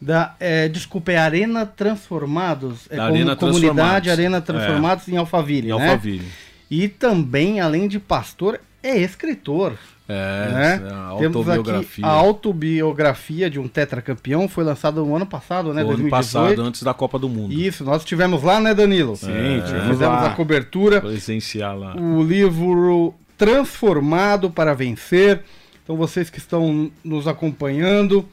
[0.00, 2.88] da, é, desculpa, é Arena Transformados.
[2.90, 4.08] É da Arena comunidade Transformados.
[4.08, 5.10] Arena Transformados é.
[5.12, 5.84] em Alphaville, em né?
[5.84, 6.28] Alphaville.
[6.70, 9.76] E também, além de pastor, é escritor.
[10.08, 10.88] É, né?
[10.88, 12.04] é a autobiografia.
[12.04, 15.84] a autobiografia de um tetracampeão foi lançada no ano passado, né?
[15.84, 17.52] No ano passado, antes da Copa do Mundo.
[17.52, 19.16] Isso, nós tivemos lá, né, Danilo?
[19.16, 20.26] Sim, é, fizemos lá.
[20.26, 21.00] a cobertura.
[21.00, 21.94] Presenciar lá.
[21.94, 25.44] O livro Transformado para Vencer.
[25.84, 28.28] Então, vocês que estão nos acompanhando,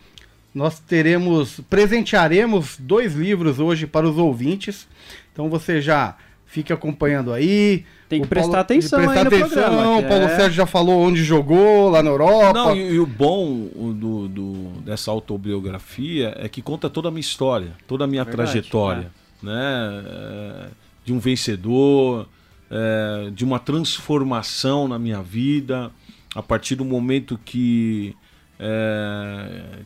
[0.53, 4.87] nós teremos, presentearemos dois livros hoje para os ouvintes.
[5.31, 6.15] Então, você já
[6.47, 7.85] fique acompanhando aí.
[8.09, 9.97] Tem que o prestar Paulo, atenção prestar aí no atenção, programa.
[9.97, 10.35] O Paulo é...
[10.35, 12.53] Sérgio já falou onde jogou, lá na Europa.
[12.53, 17.21] Não, e, e o bom do, do, dessa autobiografia é que conta toda a minha
[17.21, 19.11] história, toda a minha Verdade, trajetória.
[19.43, 19.45] É.
[19.45, 20.03] Né?
[20.07, 20.67] É,
[21.05, 22.27] de um vencedor,
[22.71, 25.91] é, de uma transformação na minha vida,
[26.33, 28.15] a partir do momento que,
[28.59, 29.79] é,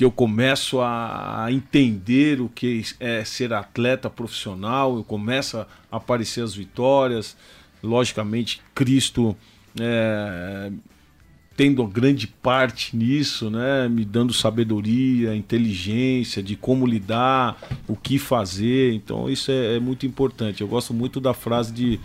[0.00, 6.42] que eu começo a, entender o que é ser atleta profissional, eu começo a aparecer
[6.42, 7.36] as vitórias.
[7.82, 9.36] Logicamente, Cristo
[9.78, 10.72] é,
[11.54, 13.90] tendo grande parte nisso, né?
[13.90, 18.94] Me dando sabedoria, inteligência de como lidar, o que fazer.
[18.94, 20.62] Então isso é, é muito importante.
[20.62, 22.00] Eu gosto muito da frase de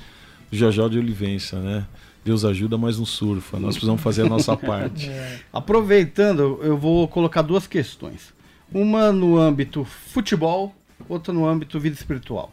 [0.51, 1.88] Jajó de Olivença, né?
[2.25, 3.59] Deus ajuda, mas não surfa.
[3.59, 5.09] Nós precisamos fazer a nossa parte.
[5.15, 5.39] É.
[5.53, 8.33] Aproveitando, eu vou colocar duas questões.
[8.73, 10.75] Uma no âmbito futebol,
[11.07, 12.51] outra no âmbito vida espiritual.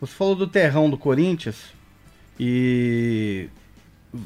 [0.00, 1.72] Você falou do terrão do Corinthians
[2.38, 3.48] e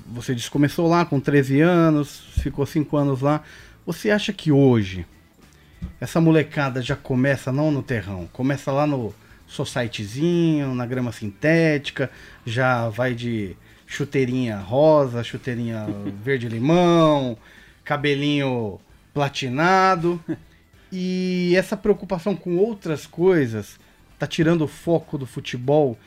[0.06, 3.42] você disse começou lá com 13 anos, ficou 5 anos lá.
[3.84, 5.04] Você acha que hoje
[6.00, 9.14] essa molecada já começa não no terrão, começa lá no
[9.46, 12.10] societyzinho, na grama sintética,
[12.44, 13.54] já vai de
[13.86, 15.86] chuteirinha rosa, chuteirinha
[16.22, 17.38] verde limão,
[17.84, 18.80] cabelinho
[19.14, 20.20] platinado.
[20.90, 23.78] E essa preocupação com outras coisas
[24.18, 25.98] tá tirando o foco do futebol.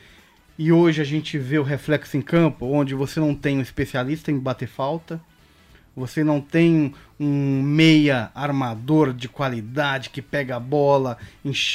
[0.58, 4.30] E hoje a gente vê o reflexo em campo, onde você não tem um especialista
[4.30, 5.20] em bater falta,
[5.96, 11.16] você não tem um meia armador de qualidade que pega a bola,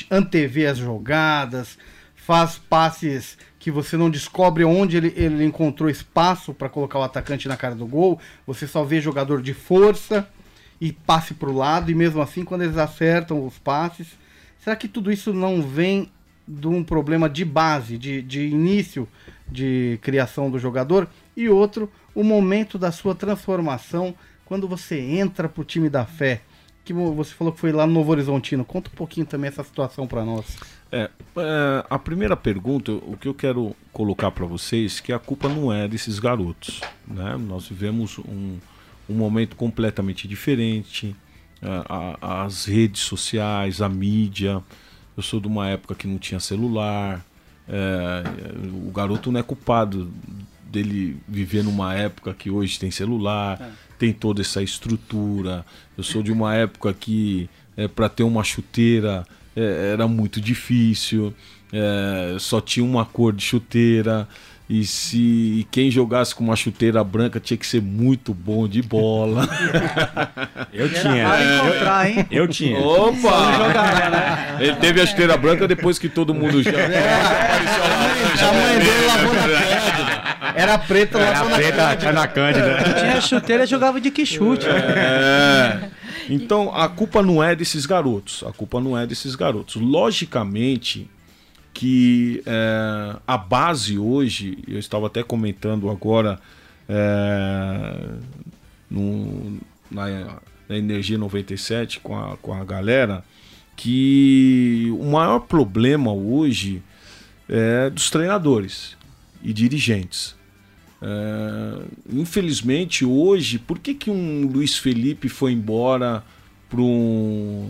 [0.10, 1.78] antevê as jogadas,
[2.16, 7.48] faz passes que você não descobre onde ele, ele encontrou espaço para colocar o atacante
[7.48, 8.20] na cara do gol.
[8.46, 10.30] Você só vê jogador de força
[10.80, 14.06] e passe para o lado, e mesmo assim, quando eles acertam os passes,
[14.60, 16.12] será que tudo isso não vem
[16.48, 19.08] de um problema de base, de, de início
[19.48, 21.08] de criação do jogador?
[21.36, 24.14] E outro, o momento da sua transformação
[24.46, 26.44] quando você entra para o time da fé
[26.86, 28.64] que você falou que foi lá no Novo Horizontino.
[28.64, 30.46] Conta um pouquinho também essa situação para nós.
[30.96, 35.50] É, é, a primeira pergunta, o que eu quero colocar para vocês, que a culpa
[35.50, 36.80] não é desses garotos.
[37.06, 37.36] Né?
[37.38, 38.58] Nós vivemos um,
[39.10, 41.14] um momento completamente diferente.
[41.62, 44.64] É, a, as redes sociais, a mídia.
[45.18, 47.26] Eu sou de uma época que não tinha celular.
[47.68, 48.24] É,
[48.88, 50.10] o garoto não é culpado
[50.64, 53.60] dele viver numa época que hoje tem celular.
[53.62, 55.66] É tem toda essa estrutura.
[55.98, 61.34] Eu sou de uma época que é, para ter uma chuteira era muito difícil,
[61.72, 64.28] é, só tinha uma cor de chuteira.
[64.68, 69.48] E se quem jogasse com uma chuteira branca tinha que ser muito bom de bola.
[70.74, 71.24] eu tinha.
[71.24, 72.26] Encontrar, hein?
[72.32, 72.80] Eu tinha.
[72.80, 73.70] Opa!
[74.10, 74.58] né?
[74.60, 76.72] Ele teve a chuteira branca depois que todo mundo já.
[76.72, 77.46] É,
[78.42, 80.26] a mãe dele lavou na Cândida.
[80.56, 82.84] Era preta, lavou preta, na tinha na Cândida.
[83.00, 84.66] Tinha chuteira e jogava de que chute.
[84.68, 85.80] É.
[86.30, 88.44] Então a culpa não é desses garotos.
[88.44, 89.76] A culpa não é desses garotos.
[89.76, 91.10] Logicamente
[91.76, 96.40] que é, a base hoje, eu estava até comentando agora
[96.88, 98.10] é,
[98.90, 99.60] no,
[99.92, 100.08] na,
[100.70, 103.26] na, Energia 97 com a, com a galera,
[103.76, 106.82] que o maior problema hoje
[107.50, 108.96] é dos treinadores
[109.44, 110.34] e dirigentes.
[111.02, 111.82] É,
[112.12, 116.24] infelizmente hoje, por que, que um Luiz Felipe foi embora
[116.70, 117.70] para um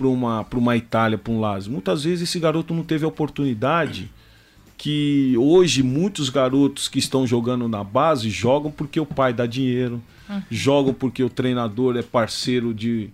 [0.00, 1.70] uma, uma Itália, para um Lazio.
[1.70, 4.10] Muitas vezes esse garoto não teve a oportunidade
[4.76, 10.02] que hoje muitos garotos que estão jogando na base jogam porque o pai dá dinheiro,
[10.50, 13.10] jogam porque o treinador é parceiro de,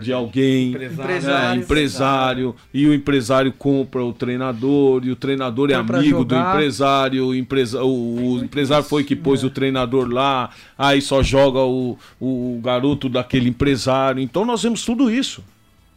[0.00, 1.56] de alguém, empresário, né?
[1.56, 7.34] empresário, e o empresário compra o treinador, e o treinador é amigo do empresário, o,
[7.34, 9.46] empresa, o, o empresário foi que pôs é.
[9.46, 14.20] o treinador lá, aí só joga o, o garoto daquele empresário.
[14.20, 15.44] Então nós vemos tudo isso.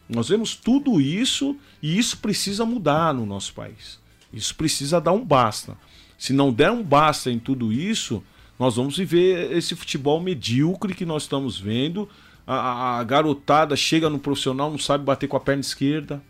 [0.10, 3.99] Nós vemos tudo isso e isso precisa mudar no nosso país.
[4.31, 5.75] Isso precisa dar um basta.
[6.17, 8.23] Se não der um basta em tudo isso,
[8.60, 12.10] nós vamos viver esse futebol medíocre que nós estamos vendo.
[12.47, 16.21] A, a garotada chega no profissional, não sabe bater com a perna esquerda.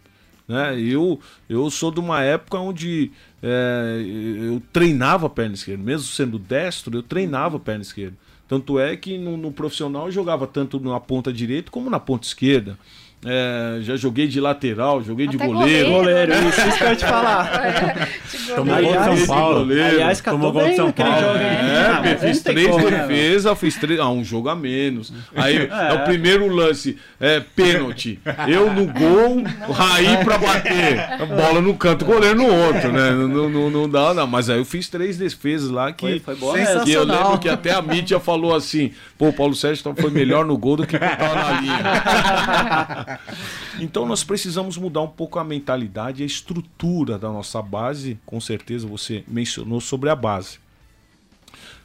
[0.47, 0.80] Né?
[0.80, 3.12] Eu, eu sou de uma época onde
[3.43, 4.03] é,
[4.49, 8.15] eu treinava a perna esquerda, mesmo sendo destro, eu treinava a perna esquerda.
[8.47, 12.25] Tanto é que no, no profissional eu jogava tanto na ponta direita como na ponta
[12.25, 12.80] esquerda.
[13.25, 15.89] É, já joguei de lateral, joguei Até de goleiro.
[15.89, 18.08] Goleiro, isso, isso que eu ia te falar.
[18.47, 19.60] É, Tomou gol de São Paulo.
[19.60, 19.86] Goleiro.
[19.86, 21.13] Aliás, Tomou gol de São Paulo.
[21.19, 23.99] Jogo, é, ah, fiz três como, defesas, né, fiz três.
[23.99, 25.12] Ah, um jogo a menos.
[25.36, 28.19] Aí é, é o primeiro lance, é pênalti.
[28.47, 30.99] Eu no gol, Raí pra bater.
[31.21, 33.12] A bola no canto, goleiro no outro, né?
[33.12, 34.27] Não, não, não dá, não.
[34.27, 36.19] Mas aí eu fiz três defesas lá que.
[36.19, 39.93] Foi, foi que eu lembro que até a mídia falou assim: pô, o Paulo Sérgio
[39.99, 41.77] foi melhor no gol do que tava na linha.
[43.80, 48.20] então nós precisamos mudar um pouco a mentalidade e a estrutura da nossa base.
[48.26, 50.60] Com certeza você mencionou sobre a base.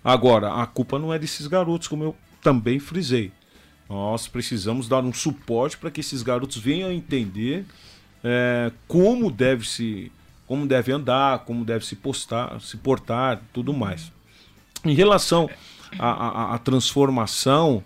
[0.05, 3.31] Agora, a culpa não é desses garotos, como eu também frisei.
[3.89, 7.65] Nós precisamos dar um suporte para que esses garotos venham a entender
[8.25, 10.11] é, como deve se
[10.47, 14.13] como deve andar, como deve se postar, se portar, tudo mais.
[14.85, 15.49] Em relação
[15.99, 17.83] a transformação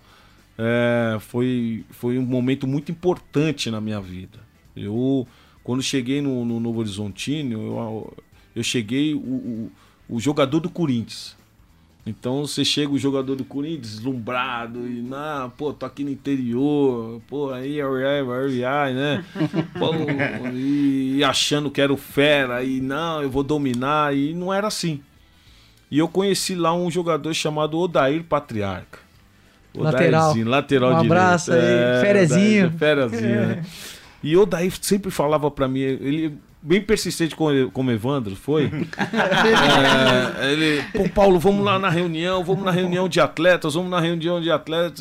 [0.59, 4.39] é, foi, foi um momento muito importante na minha vida.
[4.77, 5.27] Eu,
[5.63, 8.15] quando cheguei no, no Novo Horizontino, eu,
[8.55, 9.73] eu cheguei o, o,
[10.09, 11.37] o jogador do Corinthians.
[12.07, 17.21] Então você chega o jogador do Corinthians deslumbrado e, não, pô, tô aqui no interior,
[17.27, 19.25] pô, aí, aí, né?
[19.77, 19.91] Pô,
[20.55, 24.69] e, e achando que era o fera, e não, eu vou dominar, e não era
[24.69, 25.01] assim.
[25.91, 29.06] E eu conheci lá um jogador chamado Odair Patriarca.
[29.83, 30.35] Lateral.
[30.45, 31.69] lateral um abraço direito.
[31.69, 32.67] aí, É, Ferezinho.
[32.67, 33.63] Odair, Ferezinho, né?
[34.23, 38.71] E o Odair sempre falava pra mim, ele bem persistente como, como Evandro foi.
[40.41, 44.01] É, ele, pô, Paulo, vamos lá na reunião, vamos na reunião de atletas, vamos na
[44.01, 45.01] reunião de atletas.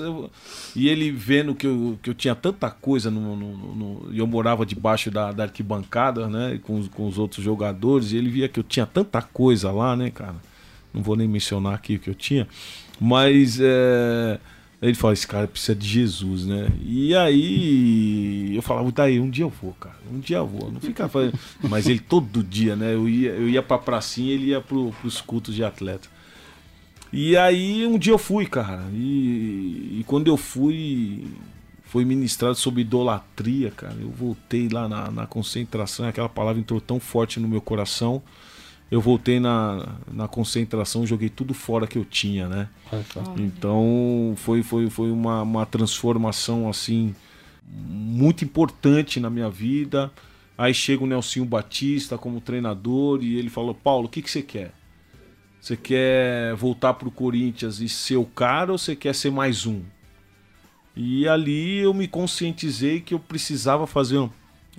[0.75, 4.27] E ele vendo que eu, que eu tinha tanta coisa no, no- no- e eu
[4.27, 8.47] morava debaixo da, da arquibancada, né, com, os- com os outros jogadores, e ele via
[8.47, 10.35] que eu tinha tanta coisa lá, né, cara.
[10.93, 12.47] Não vou nem mencionar aqui o que eu tinha,
[12.99, 14.39] mas é,
[14.87, 16.69] ele falou, esse cara precisa de Jesus, né?
[16.83, 20.71] E aí eu falava, daí um dia eu vou, cara, um dia eu vou.
[20.71, 21.37] Não fica fazendo.
[21.69, 22.93] Mas ele todo dia, né?
[22.93, 26.07] Eu ia, eu ia pra pracinha ele ia pro, pros cultos de atleta.
[27.11, 28.83] E aí um dia eu fui, cara.
[28.93, 31.25] E, e quando eu fui,
[31.85, 33.95] foi ministrado sobre idolatria, cara.
[33.99, 38.21] Eu voltei lá na, na concentração, aquela palavra entrou tão forte no meu coração.
[38.91, 42.69] Eu voltei na, na concentração, joguei tudo fora que eu tinha, né?
[43.37, 47.15] Então foi, foi, foi uma, uma transformação assim
[47.67, 50.11] muito importante na minha vida.
[50.57, 54.41] Aí chega o Nelsinho Batista como treinador e ele falou: Paulo, o que, que você
[54.41, 54.71] quer?
[55.59, 59.81] Você quer voltar pro Corinthians e ser o cara ou você quer ser mais um?
[60.95, 64.29] E ali eu me conscientizei que eu precisava fazer um,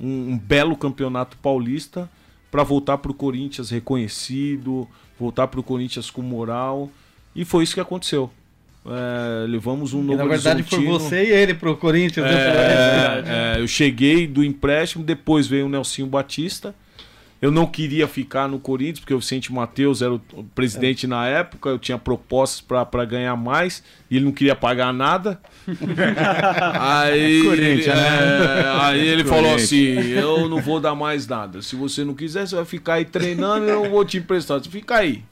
[0.00, 2.08] um- um belo campeonato paulista
[2.50, 6.90] para voltar pro Corinthians reconhecido, voltar pro Corinthians com moral.
[7.34, 8.30] E foi isso que aconteceu.
[8.86, 12.24] É, levamos um E, novo na verdade, foi você e ele pro Corinthians.
[12.24, 12.32] né?
[12.32, 16.74] É, é, eu cheguei do empréstimo, depois veio o Nelsinho Batista.
[17.46, 20.18] Eu não queria ficar no Corinthians, porque o Vicente Matheus era o
[20.52, 25.40] presidente na época, eu tinha propostas para ganhar mais, e ele não queria pagar nada.
[26.80, 28.62] aí, Corinthians, ele, né?
[28.62, 29.62] é, aí ele falou Corinthians.
[29.62, 31.62] assim: Eu não vou dar mais nada.
[31.62, 34.58] Se você não quiser, você vai ficar aí treinando, eu não vou te emprestar.
[34.58, 35.22] Você fica aí.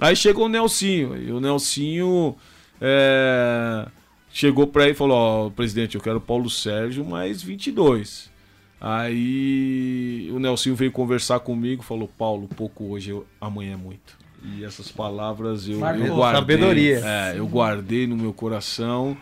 [0.00, 2.34] Aí chegou o Nelsinho, e o Nelsinho
[2.80, 3.86] é,
[4.32, 8.31] chegou pra ele e falou: Ó, presidente, eu quero Paulo Sérgio mais 22.
[8.84, 14.18] Aí o Nelsinho veio conversar comigo, falou: Paulo, pouco hoje, eu- amanhã é muito.
[14.44, 16.40] E essas palavras eu, eu guardei.
[16.40, 17.00] Sabedoria.
[17.04, 19.16] É, eu guardei no meu coração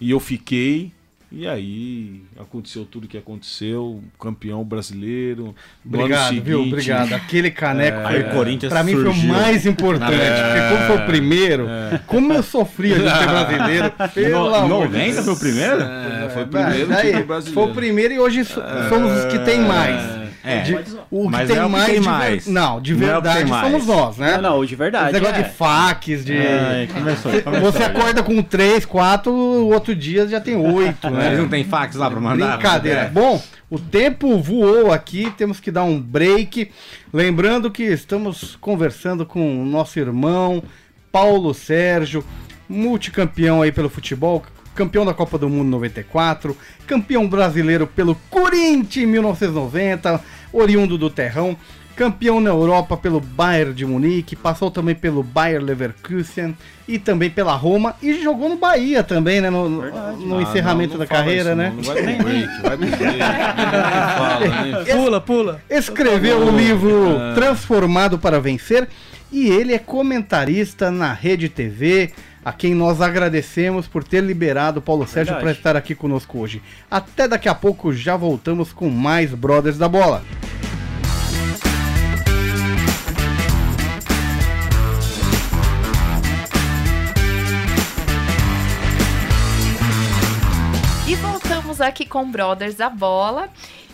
[0.00, 0.92] e eu fiquei.
[1.32, 5.54] E aí aconteceu tudo que aconteceu, campeão brasileiro.
[5.84, 6.58] Obrigado, viu?
[6.58, 7.12] seguinte- Obrigado.
[7.14, 9.28] Aquele caneco É, foi, Aí o Corinthians pra mim foi o surgiu.
[9.32, 10.10] mais importante.
[10.12, 11.68] Porque como foi o primeiro,
[12.08, 15.82] como eu sofria de ser brasileiro, pelo No- amor de 90 foi o primeiro?
[15.82, 17.52] É, foi o primeiro brasileiro.
[17.54, 20.19] Foi o primeiro e hoje so- somos os que tem mais.
[20.42, 20.60] É.
[20.60, 22.46] De- o que Mas tem é o que mais, tem de ver- mais.
[22.46, 23.70] Não, de Não é verdade tem mais.
[23.70, 24.38] somos nós, né?
[24.38, 25.04] Não, não, de verdade.
[25.10, 25.42] Esse negócio é.
[25.42, 26.36] de faques, de.
[26.38, 31.26] Ai, começou, começou você acorda com três, quatro, o outro dia já tem oito, né?
[31.28, 32.56] Eles não tem fax lá pra mandar?
[32.56, 33.00] Brincadeira.
[33.00, 33.08] É.
[33.10, 36.70] Bom, o tempo voou aqui, temos que dar um break.
[37.12, 40.62] Lembrando que estamos conversando com o nosso irmão
[41.12, 42.24] Paulo Sérgio,
[42.68, 44.42] multicampeão aí pelo futebol,
[44.80, 50.18] campeão da Copa do Mundo 94, campeão brasileiro pelo Corinthians em 1990,
[50.52, 51.54] oriundo do Terrão.
[51.96, 56.56] Campeão na Europa pelo Bayern de Munique, passou também pelo Bayer Leverkusen
[56.88, 59.50] e também pela Roma e jogou no Bahia também, né?
[59.50, 59.82] No, no-
[60.16, 61.68] no Ah, encerramento não, não da carreira, isso, né?
[61.68, 62.76] Não, não vai break, vai.
[62.78, 63.18] Ninguém
[64.16, 64.84] fala, né?
[64.96, 65.60] Pula, pula.
[65.68, 68.88] Escreveu o livro Transformado para Vencer
[69.30, 72.12] e ele é comentarista na Rede TV,
[72.44, 76.62] a quem nós agradecemos por ter liberado o Paulo Sérgio para estar aqui conosco hoje.
[76.90, 80.22] Até daqui a pouco já voltamos com mais Brothers da Bola.
[91.06, 93.48] E voltamos aqui com Brothers da Bola.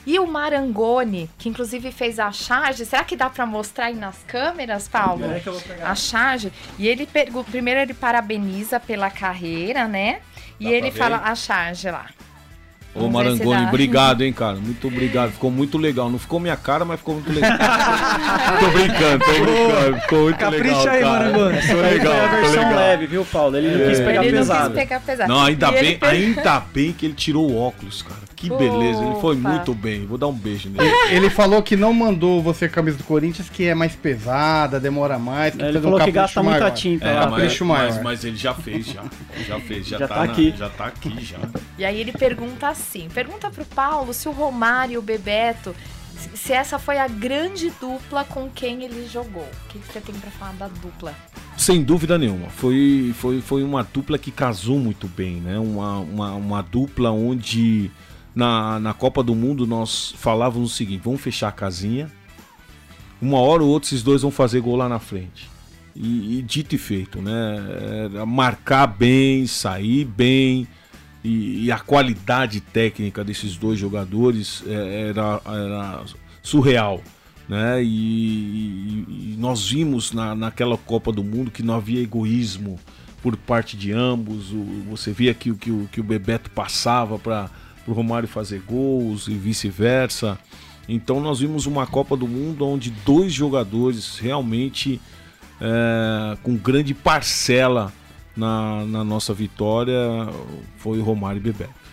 [0.06, 4.22] E o Marangoni, que inclusive fez a charge, será que dá pra mostrar aí nas
[4.26, 5.24] câmeras, Paulo?
[5.82, 6.52] A charge.
[6.78, 7.08] E ele
[7.50, 10.20] primeiro ele parabeniza pela carreira, né?
[10.60, 12.06] E Dá pra ele fala a charge lá.
[12.98, 14.56] Ô Marangoni, obrigado, hein, cara.
[14.56, 15.32] Muito obrigado.
[15.32, 16.08] Ficou muito legal.
[16.10, 17.50] Não ficou minha cara, mas ficou muito legal.
[18.60, 20.00] tô brincando, tô brincando.
[20.02, 20.88] Ficou muito Capricha legal.
[20.88, 21.24] aí, cara.
[21.24, 21.62] Marangoni.
[21.62, 22.12] Ficou legal.
[22.14, 22.74] Foi a versão legal.
[22.76, 23.56] leve, viu, Paulo?
[23.56, 24.66] Ele não quis pegar Ele não pesado.
[24.70, 25.28] quis pegar pesado.
[25.32, 28.26] Não, ainda E ele bem, ainda bem que ele tirou o óculos, cara.
[28.36, 29.02] Que beleza.
[29.02, 29.48] Ele foi Opa.
[29.48, 30.04] muito bem.
[30.04, 30.90] Vou dar um beijo nele.
[31.10, 35.18] Ele falou que não mandou você a camisa do Corinthians, que é mais pesada, demora
[35.18, 35.54] mais.
[35.54, 36.74] Que Ele de um falou que gasta muita maior.
[36.74, 37.92] tinta É, mas, capricho maior.
[37.92, 39.02] mas, mas ele já fez, já.
[39.48, 40.54] Já fez, já, Já tá, tá na- aqui.
[40.56, 41.38] Já tá aqui, já.
[41.78, 45.74] E aí ele pergunta assim: pergunta pro Paulo se o Romário e o Bebeto,
[46.34, 49.42] se- essa foi a grande dupla com quem ele jogou.
[49.42, 51.14] O que, você tem pra falar da dupla?
[51.56, 52.48] Sem dúvida nenhuma.
[52.50, 55.58] Foi, foi, foi uma dupla que casou muito bem, né?
[55.58, 57.90] Uma, uma, uma dupla onde
[58.34, 62.10] na, na Copa do Mundo nós falávamos o seguinte: vamos fechar a casinha.
[63.20, 65.48] Uma hora ou outra esses dois vão fazer gol lá na frente.
[65.94, 67.58] E, e dito e feito, né?
[68.26, 70.68] Marcar bem, sair bem.
[71.26, 76.04] E, e a qualidade técnica desses dois jogadores é, era, era
[76.40, 77.02] surreal.
[77.48, 77.82] Né?
[77.82, 82.78] E, e- nós vimos na, naquela Copa do Mundo que não havia egoísmo
[83.22, 84.52] por parte de ambos.
[84.52, 87.50] O- você via que, o- que, o, que o Bebeto passava para
[87.88, 90.38] o Romário fazer gols e vice-versa.
[90.88, 95.00] Então nós vimos uma Copa do Mundo onde dois jogadores realmente
[95.60, 97.92] é, com grande parcela
[98.36, 99.98] na, na nossa vitória
[100.76, 101.86] foi o Romário e Bebeto.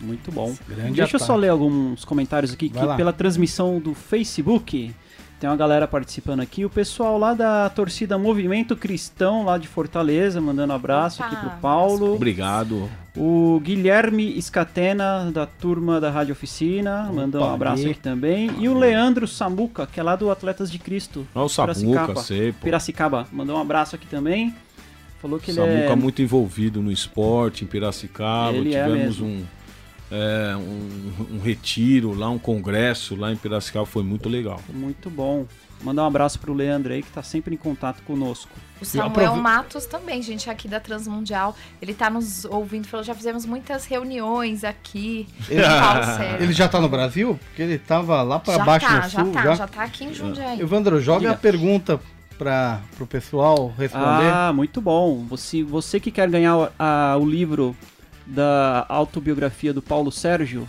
[0.00, 0.54] Muito bom.
[0.66, 1.24] Grande Deixa eu ataque.
[1.24, 4.94] só ler alguns comentários aqui, que pela transmissão do Facebook,
[5.38, 6.64] tem uma galera participando aqui.
[6.64, 11.50] O pessoal lá da torcida Movimento Cristão, lá de Fortaleza, mandando abraço Opa, aqui pro
[11.60, 12.14] Paulo.
[12.14, 12.88] Obrigado.
[13.16, 17.90] O Guilherme Escatena, da turma da Rádio Oficina, mandou um abraço aí.
[17.90, 18.50] aqui também.
[18.58, 22.22] E o Leandro Samuca, que é lá do Atletas de Cristo, Olha o Samuca, Piracicaba.
[22.22, 22.64] sei, pô.
[22.64, 24.54] Piracicaba, mandou um abraço aqui também.
[25.20, 25.96] Falou que ele Samuca é...
[25.96, 28.52] muito envolvido no esporte, em Piracicaba.
[28.56, 29.26] Ele é Tivemos mesmo.
[29.26, 29.44] um,
[30.10, 34.60] é, um, um retiro lá, um congresso lá em Piracicaba, foi muito legal.
[34.72, 35.46] Muito bom.
[35.82, 38.50] Mandar um abraço pro Leandro aí, que tá sempre em contato conosco.
[38.82, 41.56] O Samuel aprove- Matos também, gente, aqui da Transmundial.
[41.80, 45.26] Ele tá nos ouvindo, falou: já fizemos muitas reuniões aqui.
[45.48, 46.42] Ele- Fala sério.
[46.42, 47.38] Ele já tá no Brasil?
[47.48, 49.32] Porque ele tava lá já baixo tá, no já sul.
[49.32, 50.60] tá, já tá aqui em Jundiaí.
[50.60, 51.32] Evandro, joga Diga.
[51.32, 51.98] a pergunta
[52.40, 54.30] para pro pessoal responder.
[54.32, 55.26] Ah, muito bom.
[55.28, 57.76] Você, você que quer ganhar o- a- o livro
[58.26, 60.66] da autobiografia do Paulo Sérgio,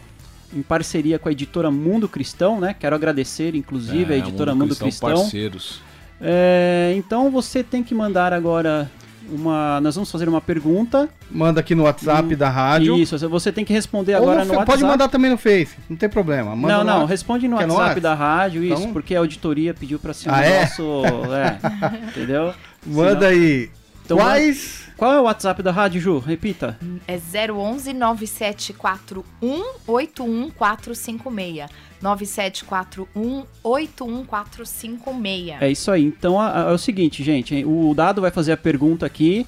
[0.54, 2.76] em parceria com a editora Mundo Cristão, né?
[2.78, 5.10] Quero agradecer, inclusive, a editora Mundo Cristão.
[5.16, 5.80] parceiros.
[6.20, 8.92] É, então você tem que mandar agora
[9.32, 9.80] uma.
[9.82, 11.10] Nós vamos fazer uma pergunta.
[11.30, 12.98] Manda aqui no WhatsApp da rádio.
[12.98, 14.66] Isso, você tem que responder Ou agora no no WhatsApp.
[14.72, 16.56] Pode mandar também no Face, não tem problema.
[16.56, 18.04] Manda não, não, responde no Quer no WhatsApp Whats?
[18.04, 20.62] da rádio, isso, Então- porque a auditoria pediu pra ser Ah, o é?
[20.62, 21.02] nosso.
[21.34, 21.58] É,
[22.10, 22.54] entendeu?
[22.86, 23.70] Manda aí.
[24.14, 24.82] Então, Quais.
[24.97, 26.20] Qual é o WhatsApp da rádio, Ju?
[26.20, 26.78] Repita.
[27.07, 31.70] É 011 9741 81456.
[32.01, 35.62] 9741 81456.
[35.62, 36.03] É isso aí.
[36.03, 37.64] Então é o seguinte, gente.
[37.66, 39.47] O Dado vai fazer a pergunta aqui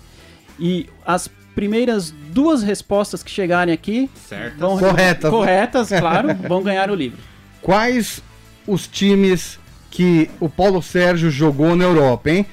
[0.59, 4.57] e as primeiras duas respostas que chegarem aqui Certo.
[4.57, 5.29] vão Corretas.
[5.29, 7.19] corretas, claro, vão ganhar o livro.
[7.61, 8.23] Quais
[8.65, 9.59] os times
[9.91, 12.45] que o Paulo Sérgio jogou na Europa, hein?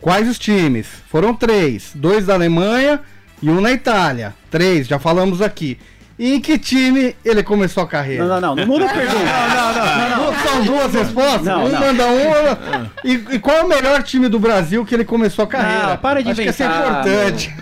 [0.00, 0.86] Quais os times?
[1.08, 1.92] Foram três.
[1.94, 3.00] Dois da Alemanha
[3.42, 4.34] e um na Itália.
[4.50, 5.78] Três, já falamos aqui.
[6.18, 8.26] E em que time ele começou a carreira?
[8.26, 8.56] Não, não, não.
[8.56, 9.24] Não muda a pergunta.
[10.10, 11.42] Não, São duas respostas?
[11.44, 11.80] Não, um não.
[11.80, 12.86] manda um.
[13.02, 15.88] E, e qual é o melhor time do Brasil que ele começou a carreira?
[15.88, 17.54] Não, para de Acho que isso é inventar, importante.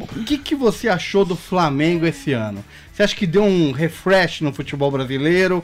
[0.16, 2.64] o que, que você achou do Flamengo esse ano?
[2.90, 5.62] Você acha que deu um refresh no futebol brasileiro?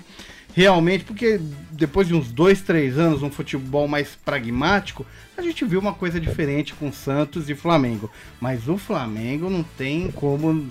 [0.54, 1.40] Realmente, porque
[1.80, 6.20] depois de uns dois, três anos, um futebol mais pragmático, a gente viu uma coisa
[6.20, 8.10] diferente com Santos e Flamengo.
[8.38, 10.68] Mas o Flamengo não tem como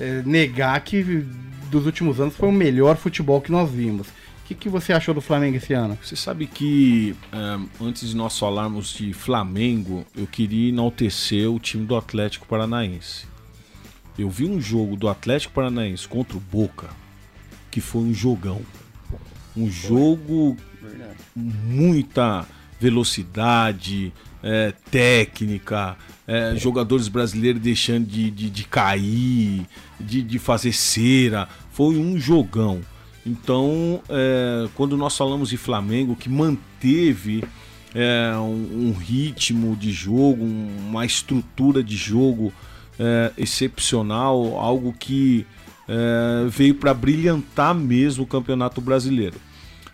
[0.00, 1.24] eh, negar que
[1.70, 4.08] dos últimos anos foi o melhor futebol que nós vimos.
[4.08, 4.12] O
[4.48, 5.96] que, que você achou do Flamengo esse ano?
[6.02, 11.86] Você sabe que eh, antes de nós falarmos de Flamengo, eu queria enaltecer o time
[11.86, 13.26] do Atlético Paranaense.
[14.18, 16.88] Eu vi um jogo do Atlético Paranaense contra o Boca
[17.70, 18.60] que foi um jogão.
[19.58, 20.56] Um jogo
[21.34, 22.46] muita
[22.80, 25.96] velocidade, é, técnica,
[26.26, 29.66] é, jogadores brasileiros deixando de, de, de cair,
[29.98, 31.48] de, de fazer cera.
[31.72, 32.80] Foi um jogão.
[33.26, 37.42] Então, é, quando nós falamos de Flamengo, que manteve
[37.94, 42.52] é, um, um ritmo de jogo, um- uma estrutura de jogo
[42.98, 45.46] é, excepcional, algo que
[45.88, 49.36] é, veio para brilhantar mesmo o Campeonato Brasileiro.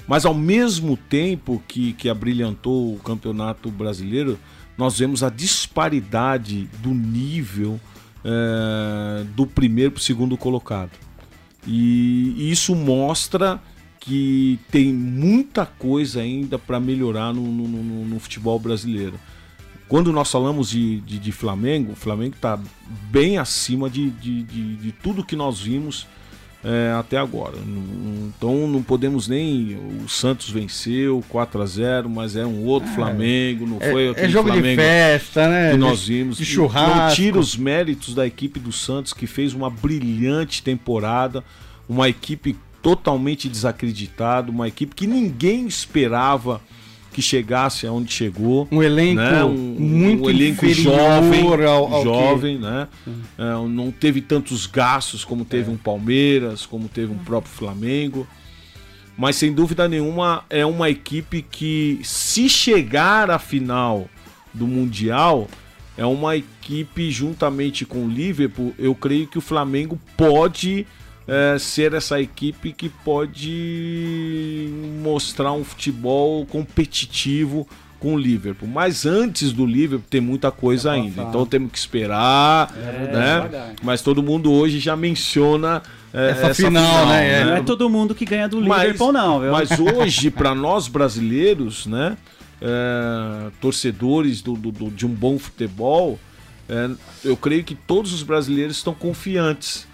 [0.07, 4.39] Mas ao mesmo tempo que, que abrilhantou o Campeonato Brasileiro,
[4.77, 7.81] nós vemos a disparidade do nível
[8.25, 10.91] é, do primeiro para o segundo colocado.
[11.67, 13.61] E isso mostra
[14.01, 19.19] que tem muita coisa ainda para melhorar no, no, no, no, futebol brasileiro.
[19.89, 22.61] Quando nós falamos de, de, de Flamengo, o Flamengo está
[23.11, 26.07] bem acima de, de, de tudo que nós vimos
[26.65, 27.57] é, até agora.
[27.59, 29.77] Então não podemos nem.
[30.03, 34.07] O Santos venceu 4 a 0 mas é um outro é, Flamengo, não é, foi
[34.07, 35.73] é aquele é jogo Flamengo de festa, né?
[35.73, 36.39] Que nós vimos.
[36.39, 36.97] De churrasco.
[36.97, 41.45] Não tira os méritos da equipe do Santos, que fez uma brilhante temporada,
[41.87, 46.61] uma equipe totalmente desacreditada, uma equipe que ninguém esperava
[47.15, 48.67] que chegasse aonde chegou.
[48.73, 49.45] Um elenco né?
[49.45, 52.63] um, muito um elenco jovem, ao, ao jovem, que...
[52.65, 52.89] né?
[53.39, 55.73] É, não teve tantos gastos como teve é.
[55.73, 58.27] um Palmeiras, como teve um próprio Flamengo.
[59.17, 64.09] Mas sem dúvida nenhuma é uma equipe que, se chegar à final
[64.53, 65.49] do Mundial,
[65.97, 68.75] é uma equipe juntamente com o Liverpool.
[68.77, 70.85] Eu creio que o Flamengo pode
[71.27, 74.69] é, ser essa equipe que pode
[75.03, 77.67] mostrar um futebol competitivo
[77.99, 78.69] com o Liverpool.
[78.69, 81.23] Mas antes do Liverpool tem muita coisa é ainda.
[81.23, 83.75] Então temos que esperar, é, né?
[83.83, 87.39] Mas todo mundo hoje já menciona é, essa, essa, final, final né?
[87.39, 87.45] né?
[87.45, 89.41] Não é todo mundo que ganha do Liverpool, mas, não.
[89.41, 89.53] Viu?
[89.53, 92.17] Mas hoje, para nós brasileiros, né?
[92.61, 96.19] É, torcedores do, do, do, de um bom futebol,
[96.69, 96.91] é,
[97.25, 99.87] eu creio que todos os brasileiros estão confiantes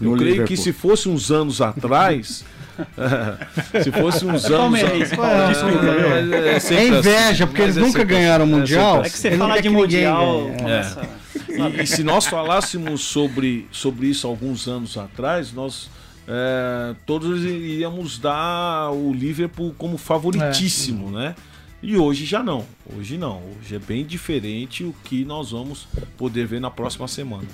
[0.00, 0.46] eu creio Liverpool.
[0.46, 2.44] que se fosse uns anos atrás.
[3.82, 4.80] se fosse uns anos.
[4.80, 9.04] É, é, é, é inveja, assim, porque eles nunca ganharam o Mundial.
[9.04, 10.50] É que você fala de Mundial.
[11.48, 15.88] E, e, se nós falássemos sobre, sobre isso alguns anos atrás, nós
[16.26, 21.12] é, todos iríamos dar o Liverpool como favoritíssimo, é.
[21.12, 21.34] né?
[21.82, 22.64] E hoje já não.
[22.96, 23.42] Hoje não.
[23.60, 25.86] Hoje é bem diferente o que nós vamos
[26.16, 27.46] poder ver na próxima semana.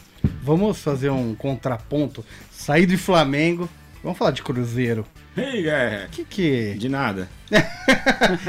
[0.51, 2.25] Vamos fazer um contraponto.
[2.51, 3.69] Sair de Flamengo.
[4.03, 5.07] Vamos falar de Cruzeiro.
[5.37, 6.09] Ei, é.
[6.11, 6.75] Que que.
[6.75, 7.29] De nada.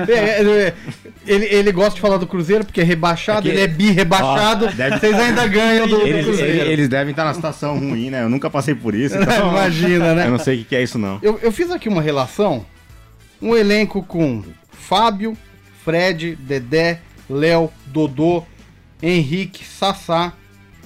[0.08, 0.74] É, é, é,
[1.26, 3.58] ele, ele gosta de falar do Cruzeiro porque é rebaixado, é que...
[3.58, 4.68] ele é bi-rebaixado.
[4.70, 5.00] Deve...
[5.00, 6.70] Vocês ainda ganham do, eles, do Cruzeiro.
[6.70, 8.24] Eles devem estar na situação ruim, né?
[8.24, 9.16] Eu nunca passei por isso.
[9.18, 9.50] Então...
[9.50, 10.28] Imagina, né?
[10.28, 11.20] Eu não sei o que é isso, não.
[11.22, 12.66] Eu, eu fiz aqui uma relação.
[13.42, 15.38] Um elenco com Fábio,
[15.84, 17.00] Fred, Dedé,
[17.30, 18.44] Léo, Dodô,
[19.02, 20.34] Henrique, Sassá,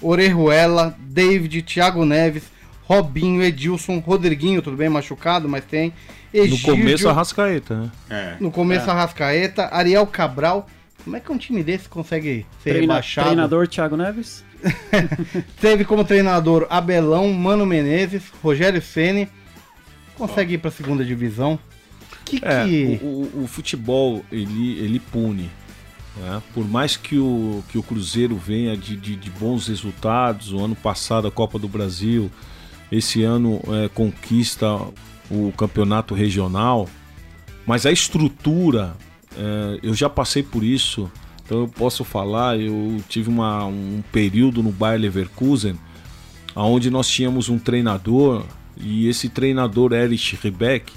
[0.02, 2.43] Orejuela, David, Thiago Neves,
[2.84, 5.93] Robinho, Edilson, Rodriguinho, tudo bem machucado, mas tem.
[6.34, 7.91] Egídio, no começo a Rascaeta, né?
[8.10, 8.36] É.
[8.39, 8.91] No começo é.
[8.91, 10.68] a Rascaeta, Ariel Cabral.
[11.04, 13.28] Como é que um time desse consegue ser Treina, rebaixado?
[13.28, 14.43] Treinador Thiago Neves?
[15.62, 19.30] Teve como treinador Abelão, Mano Menezes, Rogério Ceni.
[20.16, 21.60] Consegue ir para a segunda divisão.
[22.24, 23.00] Que é, que...
[23.04, 25.50] O, o, o, futebol ele, ele pune.
[26.18, 26.41] Né?
[26.53, 30.76] Por mais que o, que o Cruzeiro venha de, de, de bons resultados, o ano
[30.76, 32.32] passado a Copa do Brasil,
[32.91, 34.68] esse ano é, conquista
[35.30, 36.88] o campeonato regional,
[37.66, 38.95] mas a estrutura,
[39.36, 41.11] é, eu já passei por isso,
[41.43, 45.76] então eu posso falar, eu tive uma, um período no Bayer Leverkusen,
[46.55, 48.43] onde nós tínhamos um treinador,
[48.78, 50.91] e esse treinador Erich Ribbeck,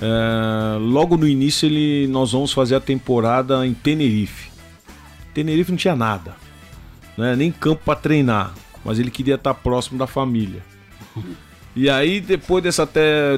[0.00, 4.47] é, logo no início ele, nós vamos fazer a temporada em Tenerife.
[5.34, 6.34] Tenerife não tinha nada,
[7.16, 7.36] né?
[7.36, 8.54] nem campo para treinar,
[8.84, 10.62] mas ele queria estar próximo da família.
[11.76, 12.88] E aí depois dessa,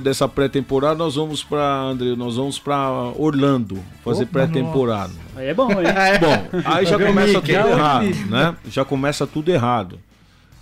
[0.02, 5.12] dessa pré-temporada nós vamos para André, nós vamos para Orlando fazer pré-temporada.
[5.36, 5.86] Aí é bom, hein?
[5.94, 6.48] é bom.
[6.64, 8.56] Aí já começa tudo errado, né?
[8.68, 9.98] Já começa tudo errado.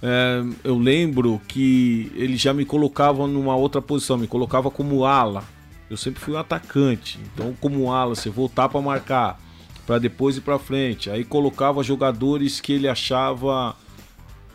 [0.03, 5.45] É, eu lembro que ele já me colocava numa outra posição, me colocava como ala
[5.91, 7.19] eu sempre fui um atacante.
[7.33, 9.41] Então, como ala, você voltar para marcar,
[9.89, 11.09] para depois ir para frente.
[11.09, 13.75] Aí colocava jogadores que ele achava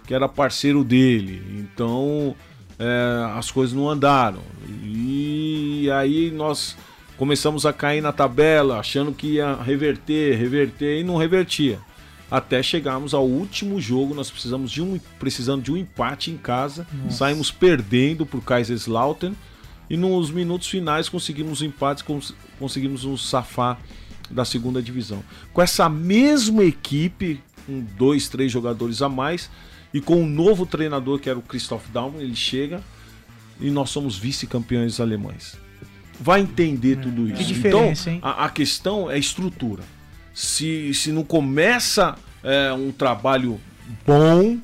[0.06, 1.42] que era parceiro dele.
[1.58, 2.36] Então,
[2.78, 4.44] é, as coisas não andaram.
[4.84, 6.78] E aí nós
[7.18, 11.80] começamos a cair na tabela, achando que ia reverter, reverter e não revertia.
[12.30, 16.86] Até chegarmos ao último jogo, nós precisamos de um, precisando de um empate em casa,
[16.94, 17.18] Nossa.
[17.18, 19.36] saímos perdendo para o Kaiserslautern
[19.90, 22.04] e nos minutos finais conseguimos um empate,
[22.60, 23.80] conseguimos nos safar
[24.30, 25.24] da segunda divisão.
[25.54, 29.50] Com essa mesma equipe, com dois, três jogadores a mais,
[29.94, 32.82] e com um novo treinador que era o Christoph Daum, ele chega
[33.60, 35.56] e nós somos vice-campeões alemães.
[36.20, 37.36] Vai entender tudo isso.
[37.36, 39.84] Que diferença, então, a, a, questão é estrutura.
[40.34, 43.60] Se, se não começa é, um trabalho
[44.06, 44.58] bom,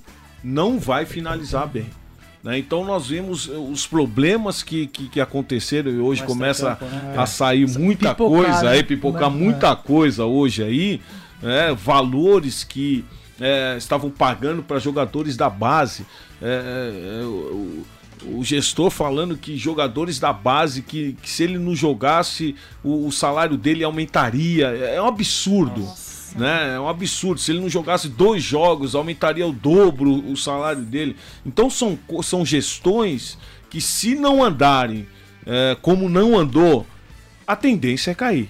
[0.44, 1.90] não vai finalizar bem.
[2.44, 2.58] Né?
[2.58, 7.16] Então nós vimos eh, os problemas que, que, que aconteceram e hoje começa campo, né?
[7.18, 11.02] a sair muita pipocar, coisa, aí, pipocar muita coisa hoje aí,
[11.42, 11.74] né?
[11.74, 13.04] valores que
[13.40, 16.06] é, estavam pagando para jogadores da base.
[16.42, 17.80] É, é,
[18.26, 23.12] o gestor falando que jogadores da base, que, que se ele não jogasse, o, o,
[23.12, 24.68] salário dele aumentaria.
[24.68, 25.88] É um absurdo.
[26.36, 26.76] Né?
[26.76, 27.40] É um absurdo.
[27.40, 31.16] Se ele não jogasse dois jogos, aumentaria o dobro o salário dele.
[31.46, 33.38] Então são, são gestões
[33.70, 35.08] que, se não andarem
[35.46, 36.86] é, como não andou,
[37.48, 38.50] a tendência é cair.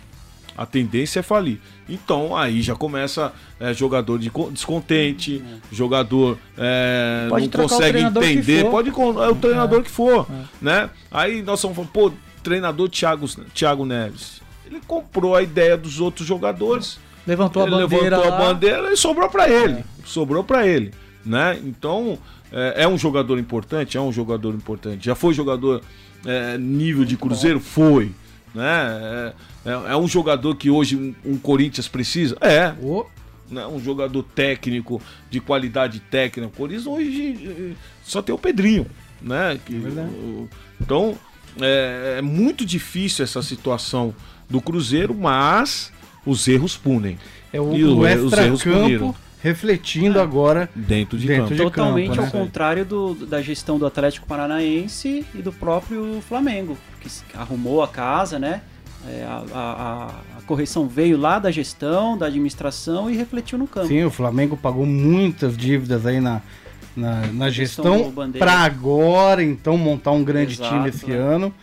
[0.58, 1.62] A tendência é falir.
[1.88, 5.76] Então aí já começa é, jogador de descontente, é.
[5.76, 10.44] jogador é, não consegue entender, pode é o treinador que for, é.
[10.62, 10.90] né?
[11.10, 12.12] Aí nós vamos falando, pô,
[12.44, 18.34] treinador Thiago, Thiago Neves, ele comprou a ideia dos outros jogadores, levantou a bandeira, levantou
[18.34, 20.92] a bandeira e sobrou para ele, sobrou para ele,
[21.26, 21.60] né?
[21.64, 22.18] Então
[22.52, 25.06] é, é, um jogador importante, é um jogador importante.
[25.06, 25.82] Já foi jogador
[26.26, 28.12] é, nível de Cruzeiro, foi,
[28.54, 29.34] né?
[29.66, 32.36] É, é, um jogador que hoje um, um Corinthians precisa?
[32.42, 32.74] É.
[32.82, 33.06] Oh.
[33.50, 33.66] Né?
[33.66, 36.48] Um jogador técnico, de qualidade técnica.
[36.48, 38.86] O Corinthians hoje eh, só tem o Pedrinho.
[39.22, 39.60] Né?
[39.66, 40.08] Que, é
[40.80, 41.18] então,
[41.60, 44.14] é, é muito difícil essa situação
[44.50, 45.92] do Cruzeiro, mas
[46.26, 47.18] os erros punem.
[47.52, 50.22] É o, e o, os erros puniram refletindo é.
[50.22, 51.56] agora dentro de dentro campo.
[51.56, 52.26] De Totalmente campo, né?
[52.26, 57.88] ao contrário do, da gestão do Atlético Paranaense e do próprio Flamengo, que arrumou a
[57.88, 58.62] casa, né?
[59.08, 60.06] É, a, a,
[60.38, 63.88] a, correção veio lá da gestão, da administração e refletiu no campo.
[63.88, 66.42] Sim, o Flamengo pagou muitas dívidas aí na,
[66.94, 71.16] na, na gestão para agora, então, montar um grande Exato, time esse né?
[71.16, 71.54] ano.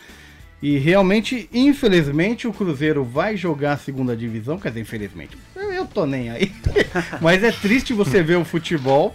[0.66, 4.58] E realmente, infelizmente, o Cruzeiro vai jogar a segunda divisão.
[4.58, 6.50] Quer dizer, infelizmente, eu tô nem aí.
[7.22, 9.14] Mas é triste você ver o futebol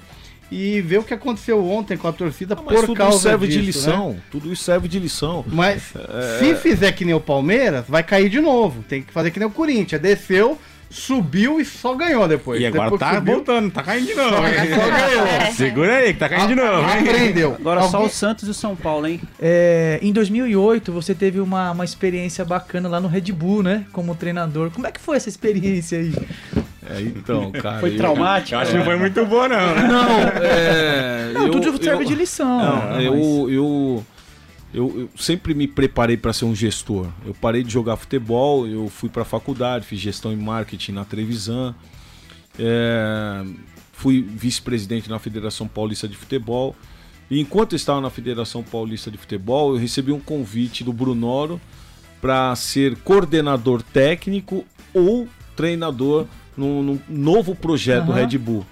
[0.50, 3.48] e ver o que aconteceu ontem com a torcida não, por tudo causa isso serve
[3.48, 4.12] disso, de lição.
[4.12, 4.22] Né?
[4.32, 5.44] Tudo isso serve de lição.
[5.46, 6.40] Mas é...
[6.40, 8.82] se fizer que nem o Palmeiras, vai cair de novo.
[8.84, 10.02] Tem que fazer que nem o Corinthians.
[10.02, 10.58] Desceu,
[10.92, 12.62] subiu e só ganhou depois.
[12.62, 14.30] E agora depois tá subiu, voltando, tá caindo de novo.
[14.30, 15.26] Só, ganhou.
[15.26, 15.52] É.
[15.56, 16.86] Segura aí que tá caindo de novo.
[16.86, 17.56] Aprendeu.
[17.60, 17.92] Agora Alguém...
[17.92, 19.22] só o Santos e o São Paulo, hein?
[19.40, 23.86] É, em 2008 você teve uma, uma experiência bacana lá no Red Bull, né?
[23.92, 24.70] Como treinador.
[24.72, 26.14] Como é que foi essa experiência aí?
[26.90, 27.80] É, então, cara.
[27.80, 28.56] Foi traumático?
[28.56, 29.76] Eu, acho que não foi muito boa, não.
[29.76, 29.88] Né?
[29.88, 31.32] Não, é.
[31.34, 32.58] Não, eu, tudo serve eu, de lição.
[32.58, 34.06] Não, eu, eu,
[34.74, 37.08] eu, eu, sempre me preparei para ser um gestor.
[37.26, 41.06] Eu parei de jogar futebol, eu fui para a faculdade, fiz gestão em marketing na
[41.06, 41.76] Trevisan.
[42.58, 43.44] É,
[43.92, 46.76] fui vice-presidente na Federação Paulista de Futebol.
[47.30, 51.60] E enquanto eu estava na Federação Paulista de Futebol, eu recebi um convite do Brunoro
[52.22, 58.06] para ser coordenador técnico ou treinador num, num novo projeto uhum.
[58.08, 58.66] do Red Bull.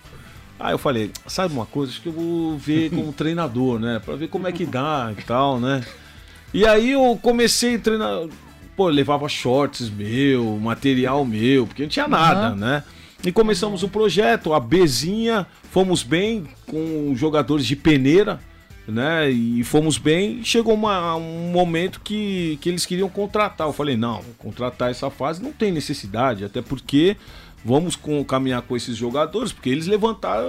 [0.59, 4.01] Aí eu falei, sabe uma coisa, acho que eu vou ver como treinador, né?
[4.03, 5.81] Pra ver como é que dá e tal, né?
[6.53, 8.27] E aí eu comecei a treinar.
[8.75, 12.55] Pô, levava shorts meu, material meu, porque não tinha nada, uhum.
[12.55, 12.83] né?
[13.23, 18.39] E começamos o projeto, a Bezinha, fomos bem com jogadores de peneira,
[18.87, 19.29] né?
[19.29, 20.43] E fomos bem.
[20.43, 23.67] Chegou uma, um momento que, que eles queriam contratar.
[23.67, 27.17] Eu falei, não, contratar essa fase não tem necessidade, até porque
[27.63, 30.47] vamos com, caminhar com esses jogadores, porque eles levantaram,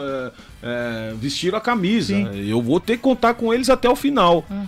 [0.00, 0.32] é,
[0.62, 2.14] é, vestiram a camisa.
[2.14, 2.48] Sim.
[2.48, 4.44] Eu vou ter que contar com eles até o final.
[4.50, 4.66] Uhum.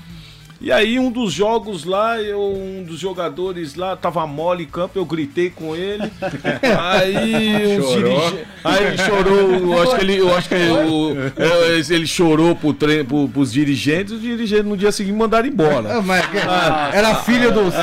[0.64, 4.98] E aí um dos jogos lá, eu, um dos jogadores lá tava mole em campo,
[4.98, 6.10] eu gritei com ele.
[6.80, 8.46] aí os dirigentes.
[8.64, 12.72] Aí ele chorou, eu acho que ele, eu acho que ele, é, ele chorou pro
[12.72, 16.00] treino, pro, pros dirigentes, os dirigentes no dia seguinte mandaram embora.
[16.00, 17.82] Mas, ah, era filho do senhor.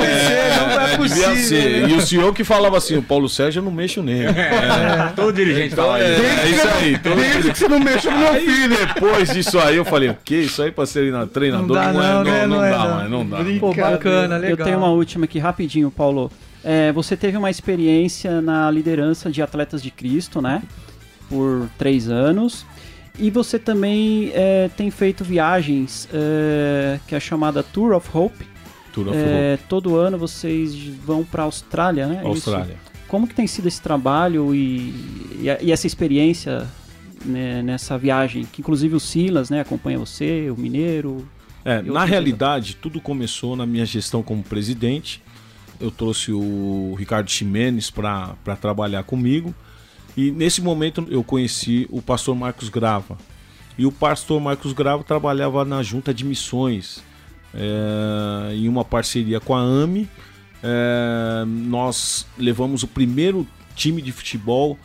[0.00, 1.36] É, é, não é possível.
[1.36, 1.90] Ser.
[1.90, 4.28] E o senhor que falava assim, o Paulo Sérgio eu não mexo nele.
[4.28, 5.12] É.
[5.14, 6.22] Todo dirigente então, fala isso.
[6.22, 6.98] É, isso aí.
[6.98, 8.76] Todo desde que você não mexa no meu filho.
[8.94, 10.36] Depois disso aí eu falei, o que?
[10.36, 13.26] Isso aí pra ser treinador não, não, não, é, não, não, não, dá, mas não
[13.26, 13.38] dá.
[13.60, 14.58] Pô, bacana, legal.
[14.58, 16.30] Eu tenho uma última aqui rapidinho, Paulo.
[16.64, 20.62] É, você teve uma experiência na liderança de Atletas de Cristo, né?
[21.28, 22.66] Por três anos.
[23.18, 28.46] E você também é, tem feito viagens é, que é chamada Tour of Hope.
[28.92, 29.64] Tour of é, Hope.
[29.68, 32.22] Todo ano vocês vão para a Austrália, né?
[32.24, 32.74] Austrália.
[32.74, 32.88] Isso.
[33.08, 34.90] Como que tem sido esse trabalho e,
[35.40, 36.66] e, e essa experiência
[37.24, 38.44] né, nessa viagem?
[38.44, 41.26] Que inclusive o Silas né, acompanha você, o Mineiro,
[41.68, 45.22] é, na realidade, tudo começou na minha gestão como presidente.
[45.78, 49.54] Eu trouxe o Ricardo Ximenes para trabalhar comigo.
[50.16, 53.18] E nesse momento eu conheci o pastor Marcos Grava.
[53.76, 57.04] E o pastor Marcos Grava trabalhava na junta de missões,
[57.52, 60.08] é, em uma parceria com a AME.
[60.62, 63.46] É, nós levamos o primeiro
[63.76, 64.78] time de futebol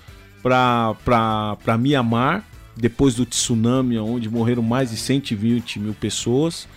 [0.43, 2.43] para Mianmar,
[2.75, 6.67] depois do tsunami, onde morreram mais de 120 mil pessoas.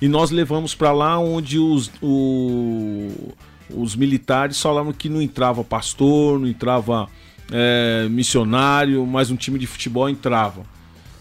[0.00, 3.34] E nós levamos para lá onde os, o,
[3.70, 7.08] os militares falavam que não entrava pastor, não entrava
[7.50, 10.62] é, missionário, mas um time de futebol entrava.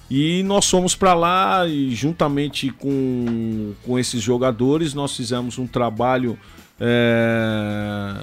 [0.10, 6.38] E nós fomos para lá e juntamente com, com esses jogadores nós fizemos um trabalho
[6.80, 8.16] é,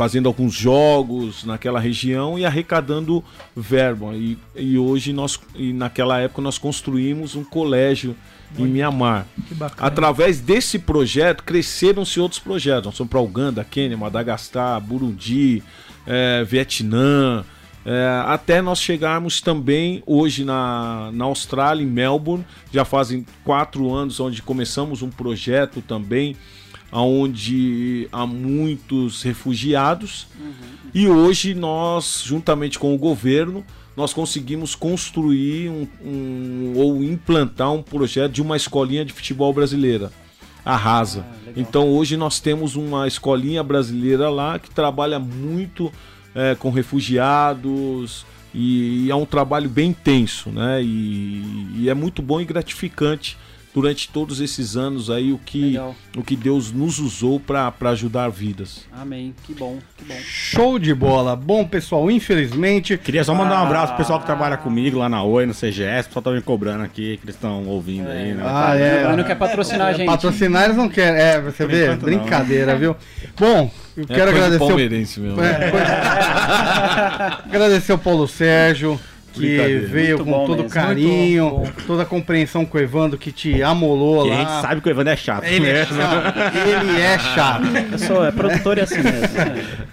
[0.00, 3.22] fazendo alguns jogos naquela região e arrecadando
[3.54, 4.14] verba.
[4.14, 8.16] E, e hoje nós, e naquela época nós construímos um colégio
[8.58, 9.26] em Mianmar.
[9.76, 12.86] Através desse projeto cresceram-se outros projetos.
[12.86, 15.62] Nós fomos para Uganda, Quênia, Madagascar, Burundi,
[16.06, 17.44] é, Vietnã.
[17.84, 24.18] É, até nós chegarmos também hoje na, na Austrália, em Melbourne, já fazem quatro anos
[24.18, 26.36] onde começamos um projeto também,
[26.92, 30.52] onde há muitos refugiados, uhum.
[30.92, 33.64] e hoje nós, juntamente com o governo,
[33.96, 40.10] nós conseguimos construir um, um, ou implantar um projeto de uma escolinha de futebol brasileira,
[40.64, 41.26] a Rasa.
[41.28, 45.92] Ah, então hoje nós temos uma escolinha brasileira lá que trabalha muito
[46.34, 48.24] é, com refugiados
[48.54, 50.82] e, e, é um trabalho bem intenso, né?
[50.82, 53.36] E, e, é muito bom e gratificante
[53.74, 55.76] durante todos esses anos aí o que,
[56.16, 58.86] o que Deus nos usou para ajudar vidas.
[58.92, 59.34] Amém.
[59.44, 60.14] Que bom, que bom.
[60.22, 61.36] Show de bola.
[61.36, 62.98] Bom, pessoal, infelizmente.
[62.98, 63.62] Queria só mandar ah...
[63.62, 66.02] um abraço pro pessoal que trabalha comigo lá na Oi, no CGS.
[66.02, 68.12] O pessoal tá me cobrando aqui, que eles estão ouvindo é.
[68.12, 68.42] aí, né?
[68.44, 69.04] Ah, é.
[69.04, 70.06] Mas não quer patrocinar a gente.
[70.06, 71.20] Patrocinar eles não querem.
[71.20, 71.94] É, você Por vê?
[71.96, 72.78] Brincadeira, não.
[72.78, 72.96] viu?
[73.38, 74.58] Bom, eu é quero agradecer.
[74.58, 75.22] Palmeirense o...
[75.22, 75.42] mesmo.
[75.42, 75.86] É, coisa...
[77.44, 78.98] agradecer o Paulo Sérgio
[79.32, 80.70] que veio Muito com todo mesmo.
[80.70, 84.34] carinho, toda a compreensão com o Evandro que te amolou lá.
[84.34, 85.44] a gente sabe que o Evandro é chato.
[85.44, 86.38] Ele é chato.
[86.66, 87.64] Ele é chato.
[87.92, 89.28] Eu sou é produtor e assim mesmo.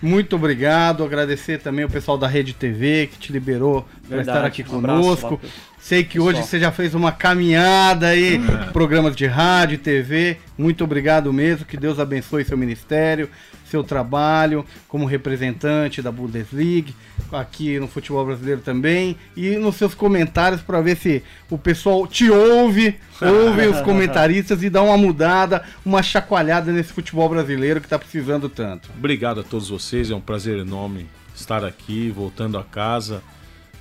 [0.02, 1.04] Muito obrigado.
[1.04, 5.36] Agradecer também o pessoal da Rede TV que te liberou para estar aqui um conosco.
[5.36, 8.72] Abraço, Sei que hoje você já fez uma caminhada aí, é.
[8.72, 10.38] programas de rádio, TV.
[10.58, 11.66] Muito obrigado mesmo.
[11.66, 13.30] Que Deus abençoe seu ministério,
[13.70, 16.92] seu trabalho como representante da Bundesliga,
[17.32, 19.18] aqui no futebol brasileiro também.
[19.36, 24.70] E nos seus comentários para ver se o pessoal te ouve, ouve os comentaristas e
[24.70, 28.90] dá uma mudada, uma chacoalhada nesse futebol brasileiro que está precisando tanto.
[28.98, 30.10] Obrigado a todos vocês.
[30.12, 33.22] É um prazer enorme estar aqui, voltando a casa.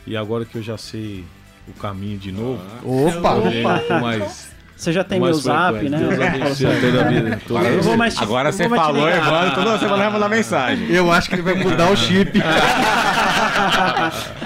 [0.06, 1.24] E agora que eu já sei
[1.68, 2.62] o caminho de novo.
[2.84, 3.34] Opa!
[3.34, 4.00] Opa.
[4.00, 5.98] Mais, você já tem meu zap, né?
[5.98, 7.40] Deus abençoe toda a vida.
[7.48, 10.90] Toda agora, vou mais, agora você falou, Evandro, toda semana vai mandar mensagem.
[10.90, 12.38] Eu acho que ele vai mudar o chip.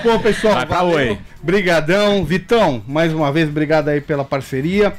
[0.04, 1.18] Bom, pessoal, vai pra oi.
[1.42, 2.24] Brigadão.
[2.24, 4.94] Vitão, mais uma vez, obrigado aí pela parceria.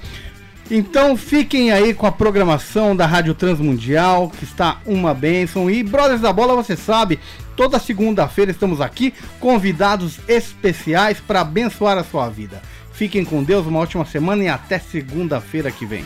[0.69, 5.69] Então fiquem aí com a programação da Rádio Transmundial, que está uma bênção.
[5.69, 7.19] E Brothers da Bola, você sabe,
[7.55, 12.61] toda segunda-feira estamos aqui, convidados especiais para abençoar a sua vida.
[13.01, 16.05] Fiquem com Deus, uma ótima semana e até segunda-feira que vem.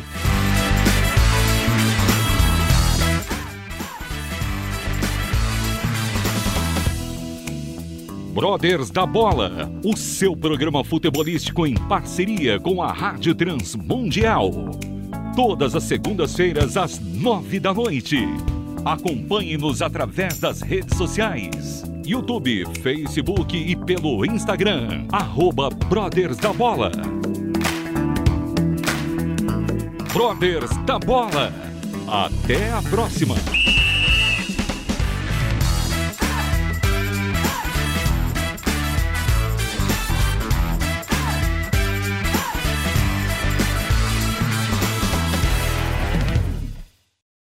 [8.34, 14.52] Brothers da Bola, o seu programa futebolístico em parceria com a Rádio Transmundial.
[15.36, 18.20] Todas as segundas-feiras às nove da noite.
[18.86, 21.84] Acompanhe-nos através das redes sociais.
[22.06, 25.06] YouTube, Facebook e pelo Instagram.
[25.12, 26.92] Arroba Brothers da Bola.
[30.14, 31.52] Brothers da Bola.
[32.08, 33.36] Até a próxima.